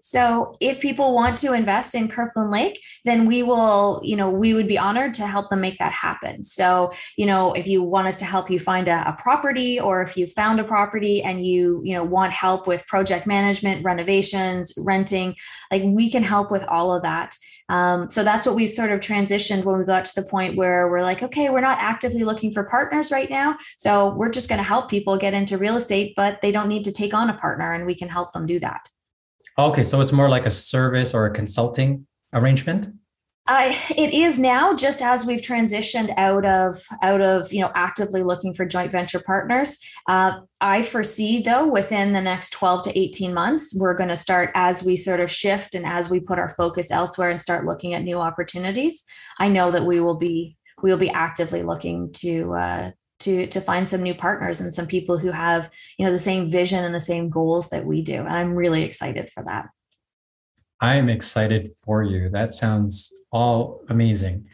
So 0.00 0.56
if 0.60 0.80
people 0.80 1.14
want 1.14 1.36
to 1.38 1.52
invest 1.52 1.94
in 1.94 2.08
Kirkland 2.08 2.50
Lake, 2.50 2.80
then 3.04 3.26
we 3.26 3.42
will, 3.42 4.00
you 4.04 4.16
know, 4.16 4.30
we 4.30 4.54
would 4.54 4.68
be 4.68 4.78
honored 4.78 5.14
to 5.14 5.26
help 5.26 5.50
them 5.50 5.60
make 5.60 5.78
that 5.78 5.92
happen. 5.92 6.44
So, 6.44 6.92
you 7.16 7.26
know, 7.26 7.52
if 7.52 7.66
you 7.66 7.82
want 7.82 8.08
us 8.08 8.16
to 8.18 8.24
help 8.24 8.50
you 8.50 8.58
find 8.58 8.88
a, 8.88 9.08
a 9.08 9.16
property 9.20 9.80
or 9.80 10.02
if 10.02 10.16
you 10.16 10.26
found 10.26 10.60
a 10.60 10.64
property 10.64 11.22
and 11.22 11.44
you, 11.44 11.82
you 11.84 11.94
know, 11.94 12.04
want 12.04 12.32
help 12.32 12.66
with 12.66 12.86
project 12.86 13.26
management, 13.26 13.84
renovations, 13.84 14.72
renting, 14.78 15.34
like 15.70 15.82
we 15.84 16.10
can 16.10 16.22
help 16.22 16.50
with 16.50 16.64
all 16.64 16.94
of 16.94 17.02
that. 17.02 17.34
Um, 17.68 18.10
so 18.10 18.24
that's 18.24 18.46
what 18.46 18.56
we've 18.56 18.68
sort 18.68 18.90
of 18.90 18.98
transitioned 18.98 19.64
when 19.64 19.78
we 19.78 19.84
got 19.84 20.04
to 20.04 20.20
the 20.20 20.26
point 20.26 20.56
where 20.56 20.90
we're 20.90 21.02
like, 21.02 21.22
okay, 21.22 21.50
we're 21.50 21.60
not 21.60 21.78
actively 21.78 22.24
looking 22.24 22.52
for 22.52 22.64
partners 22.64 23.12
right 23.12 23.30
now. 23.30 23.56
So 23.78 24.14
we're 24.14 24.30
just 24.30 24.48
going 24.48 24.58
to 24.58 24.64
help 24.64 24.90
people 24.90 25.16
get 25.16 25.34
into 25.34 25.56
real 25.56 25.76
estate, 25.76 26.14
but 26.16 26.40
they 26.40 26.50
don't 26.50 26.68
need 26.68 26.84
to 26.84 26.92
take 26.92 27.14
on 27.14 27.30
a 27.30 27.34
partner 27.34 27.72
and 27.72 27.86
we 27.86 27.94
can 27.94 28.08
help 28.08 28.32
them 28.32 28.46
do 28.46 28.58
that. 28.58 28.88
Okay, 29.58 29.82
so 29.82 30.00
it's 30.00 30.12
more 30.12 30.28
like 30.28 30.46
a 30.46 30.50
service 30.50 31.12
or 31.14 31.26
a 31.26 31.30
consulting 31.30 32.06
arrangement. 32.32 32.88
Uh, 33.46 33.74
it 33.96 34.14
is 34.14 34.38
now 34.38 34.74
just 34.74 35.02
as 35.02 35.26
we've 35.26 35.40
transitioned 35.40 36.14
out 36.16 36.46
of 36.46 36.80
out 37.02 37.20
of 37.20 37.52
you 37.52 37.60
know 37.60 37.72
actively 37.74 38.22
looking 38.22 38.54
for 38.54 38.64
joint 38.64 38.92
venture 38.92 39.18
partners 39.18 39.80
uh, 40.08 40.38
i 40.60 40.82
foresee 40.82 41.42
though 41.42 41.66
within 41.66 42.12
the 42.12 42.20
next 42.20 42.50
12 42.50 42.84
to 42.84 42.96
18 42.96 43.34
months 43.34 43.76
we're 43.76 43.96
going 43.96 44.08
to 44.08 44.16
start 44.16 44.52
as 44.54 44.84
we 44.84 44.94
sort 44.94 45.18
of 45.18 45.32
shift 45.32 45.74
and 45.74 45.84
as 45.84 46.08
we 46.08 46.20
put 46.20 46.38
our 46.38 46.50
focus 46.50 46.92
elsewhere 46.92 47.30
and 47.30 47.40
start 47.40 47.66
looking 47.66 47.92
at 47.92 48.04
new 48.04 48.18
opportunities 48.18 49.02
i 49.40 49.48
know 49.48 49.72
that 49.72 49.84
we 49.84 49.98
will 49.98 50.16
be 50.16 50.56
we 50.82 50.90
will 50.90 50.98
be 50.98 51.10
actively 51.10 51.64
looking 51.64 52.12
to 52.12 52.54
uh, 52.54 52.90
to 53.20 53.46
to 53.46 53.60
find 53.60 53.88
some 53.88 54.02
new 54.02 54.14
partners 54.14 54.60
and 54.60 54.74
some 54.74 54.86
people 54.86 55.18
who 55.18 55.30
have 55.30 55.70
you 55.98 56.04
know 56.04 56.12
the 56.12 56.18
same 56.18 56.48
vision 56.48 56.84
and 56.84 56.94
the 56.94 57.00
same 57.00 57.30
goals 57.30 57.68
that 57.70 57.84
we 57.84 58.02
do 58.02 58.16
and 58.16 58.28
i'm 58.28 58.54
really 58.54 58.82
excited 58.82 59.30
for 59.30 59.42
that 59.44 59.68
I'm 60.80 61.08
excited 61.08 61.72
for 61.76 62.02
you. 62.02 62.30
That 62.30 62.52
sounds 62.52 63.12
all 63.30 63.82
amazing. 63.88 64.46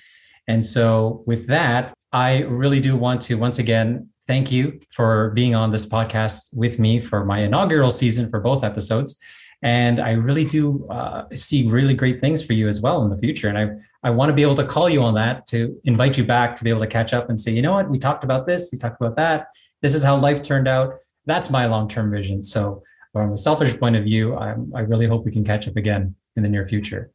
And 0.48 0.64
so, 0.64 1.22
with 1.26 1.46
that, 1.46 1.92
I 2.12 2.42
really 2.42 2.80
do 2.80 2.96
want 2.96 3.20
to 3.22 3.36
once 3.36 3.58
again 3.58 4.08
thank 4.26 4.50
you 4.50 4.80
for 4.90 5.30
being 5.30 5.54
on 5.54 5.70
this 5.70 5.86
podcast 5.86 6.56
with 6.56 6.78
me 6.78 7.00
for 7.00 7.24
my 7.24 7.40
inaugural 7.40 7.90
season 7.90 8.28
for 8.28 8.40
both 8.40 8.64
episodes. 8.64 9.20
And 9.62 10.00
I 10.00 10.12
really 10.12 10.44
do 10.44 10.86
uh, 10.90 11.24
see 11.34 11.68
really 11.68 11.94
great 11.94 12.20
things 12.20 12.44
for 12.44 12.52
you 12.52 12.68
as 12.68 12.80
well 12.80 13.02
in 13.04 13.10
the 13.10 13.16
future. 13.16 13.48
And 13.48 13.58
I, 13.58 13.68
I 14.06 14.10
want 14.10 14.28
to 14.30 14.34
be 14.34 14.42
able 14.42 14.54
to 14.54 14.64
call 14.64 14.88
you 14.88 15.02
on 15.02 15.14
that 15.14 15.46
to 15.46 15.80
invite 15.82 16.16
you 16.16 16.24
back 16.24 16.54
to 16.54 16.62
be 16.62 16.70
able 16.70 16.82
to 16.82 16.86
catch 16.86 17.12
up 17.12 17.28
and 17.28 17.38
say, 17.40 17.50
you 17.50 17.60
know 17.60 17.72
what, 17.72 17.90
we 17.90 17.98
talked 17.98 18.22
about 18.22 18.46
this, 18.46 18.70
we 18.72 18.78
talked 18.78 19.00
about 19.00 19.16
that. 19.16 19.48
This 19.82 19.96
is 19.96 20.04
how 20.04 20.16
life 20.16 20.42
turned 20.42 20.68
out. 20.68 20.94
That's 21.24 21.50
my 21.50 21.66
long 21.66 21.88
term 21.88 22.12
vision. 22.12 22.44
So, 22.44 22.84
from 23.12 23.32
a 23.32 23.36
selfish 23.36 23.76
point 23.76 23.96
of 23.96 24.04
view, 24.04 24.36
I'm, 24.36 24.72
I 24.76 24.82
really 24.82 25.06
hope 25.06 25.24
we 25.24 25.32
can 25.32 25.42
catch 25.42 25.66
up 25.66 25.74
again 25.74 26.14
in 26.36 26.44
the 26.44 26.48
near 26.48 26.64
future. 26.64 27.10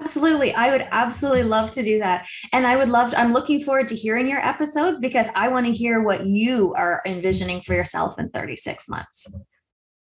Absolutely. 0.00 0.54
I 0.54 0.70
would 0.70 0.86
absolutely 0.90 1.42
love 1.42 1.72
to 1.72 1.82
do 1.82 1.98
that. 1.98 2.26
And 2.54 2.66
I 2.66 2.76
would 2.76 2.88
love 2.88 3.10
to, 3.10 3.20
I'm 3.20 3.34
looking 3.34 3.60
forward 3.60 3.88
to 3.88 3.94
hearing 3.94 4.26
your 4.26 4.40
episodes 4.40 4.98
because 4.98 5.28
I 5.36 5.48
want 5.48 5.66
to 5.66 5.72
hear 5.72 6.02
what 6.02 6.24
you 6.24 6.72
are 6.74 7.02
envisioning 7.04 7.60
for 7.60 7.74
yourself 7.74 8.18
in 8.18 8.30
36 8.30 8.88
months. 8.88 9.30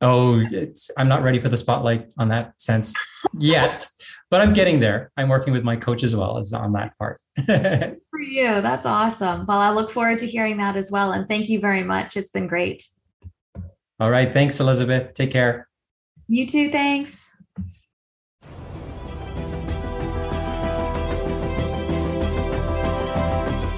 Oh, 0.05 0.43
it's, 0.51 0.91
I'm 0.97 1.07
not 1.07 1.23
ready 1.23 1.39
for 1.39 1.47
the 1.47 1.55
spotlight 1.55 2.11
on 2.17 2.27
that 2.27 2.61
sense 2.61 2.93
yet, 3.39 3.87
but 4.29 4.41
I'm 4.41 4.53
getting 4.53 4.81
there. 4.81 5.13
I'm 5.15 5.29
working 5.29 5.53
with 5.53 5.63
my 5.63 5.77
coach 5.77 6.03
as 6.03 6.13
well 6.13 6.37
as 6.37 6.51
on 6.51 6.73
that 6.73 6.97
part. 6.99 7.21
For 7.45 8.19
you. 8.19 8.59
That's 8.59 8.85
awesome. 8.85 9.45
Well, 9.45 9.59
I 9.59 9.69
look 9.69 9.89
forward 9.89 10.17
to 10.17 10.27
hearing 10.27 10.57
that 10.57 10.75
as 10.75 10.91
well. 10.91 11.13
And 11.13 11.25
thank 11.29 11.47
you 11.47 11.61
very 11.61 11.83
much. 11.83 12.17
It's 12.17 12.29
been 12.29 12.47
great. 12.47 12.85
All 13.97 14.11
right. 14.11 14.29
Thanks, 14.29 14.59
Elizabeth. 14.59 15.13
Take 15.13 15.31
care. 15.31 15.69
You 16.27 16.45
too. 16.47 16.69
Thanks. 16.69 17.31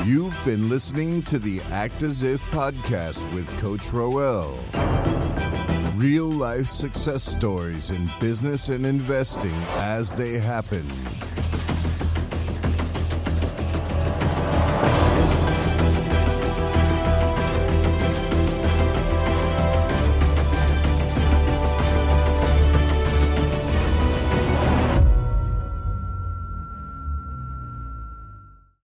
You've 0.04 0.36
been 0.44 0.70
listening 0.70 1.22
to 1.24 1.38
the 1.38 1.62
Act 1.70 2.02
As 2.02 2.24
If 2.24 2.42
podcast 2.50 3.32
with 3.32 3.56
Coach 3.60 3.94
Roel. 3.94 4.58
Real 5.96 6.26
life 6.26 6.68
success 6.68 7.24
stories 7.24 7.92
in 7.92 8.12
business 8.20 8.68
and 8.68 8.86
investing 8.86 9.56
as 9.78 10.18
they 10.18 10.38
happen. 10.38 10.86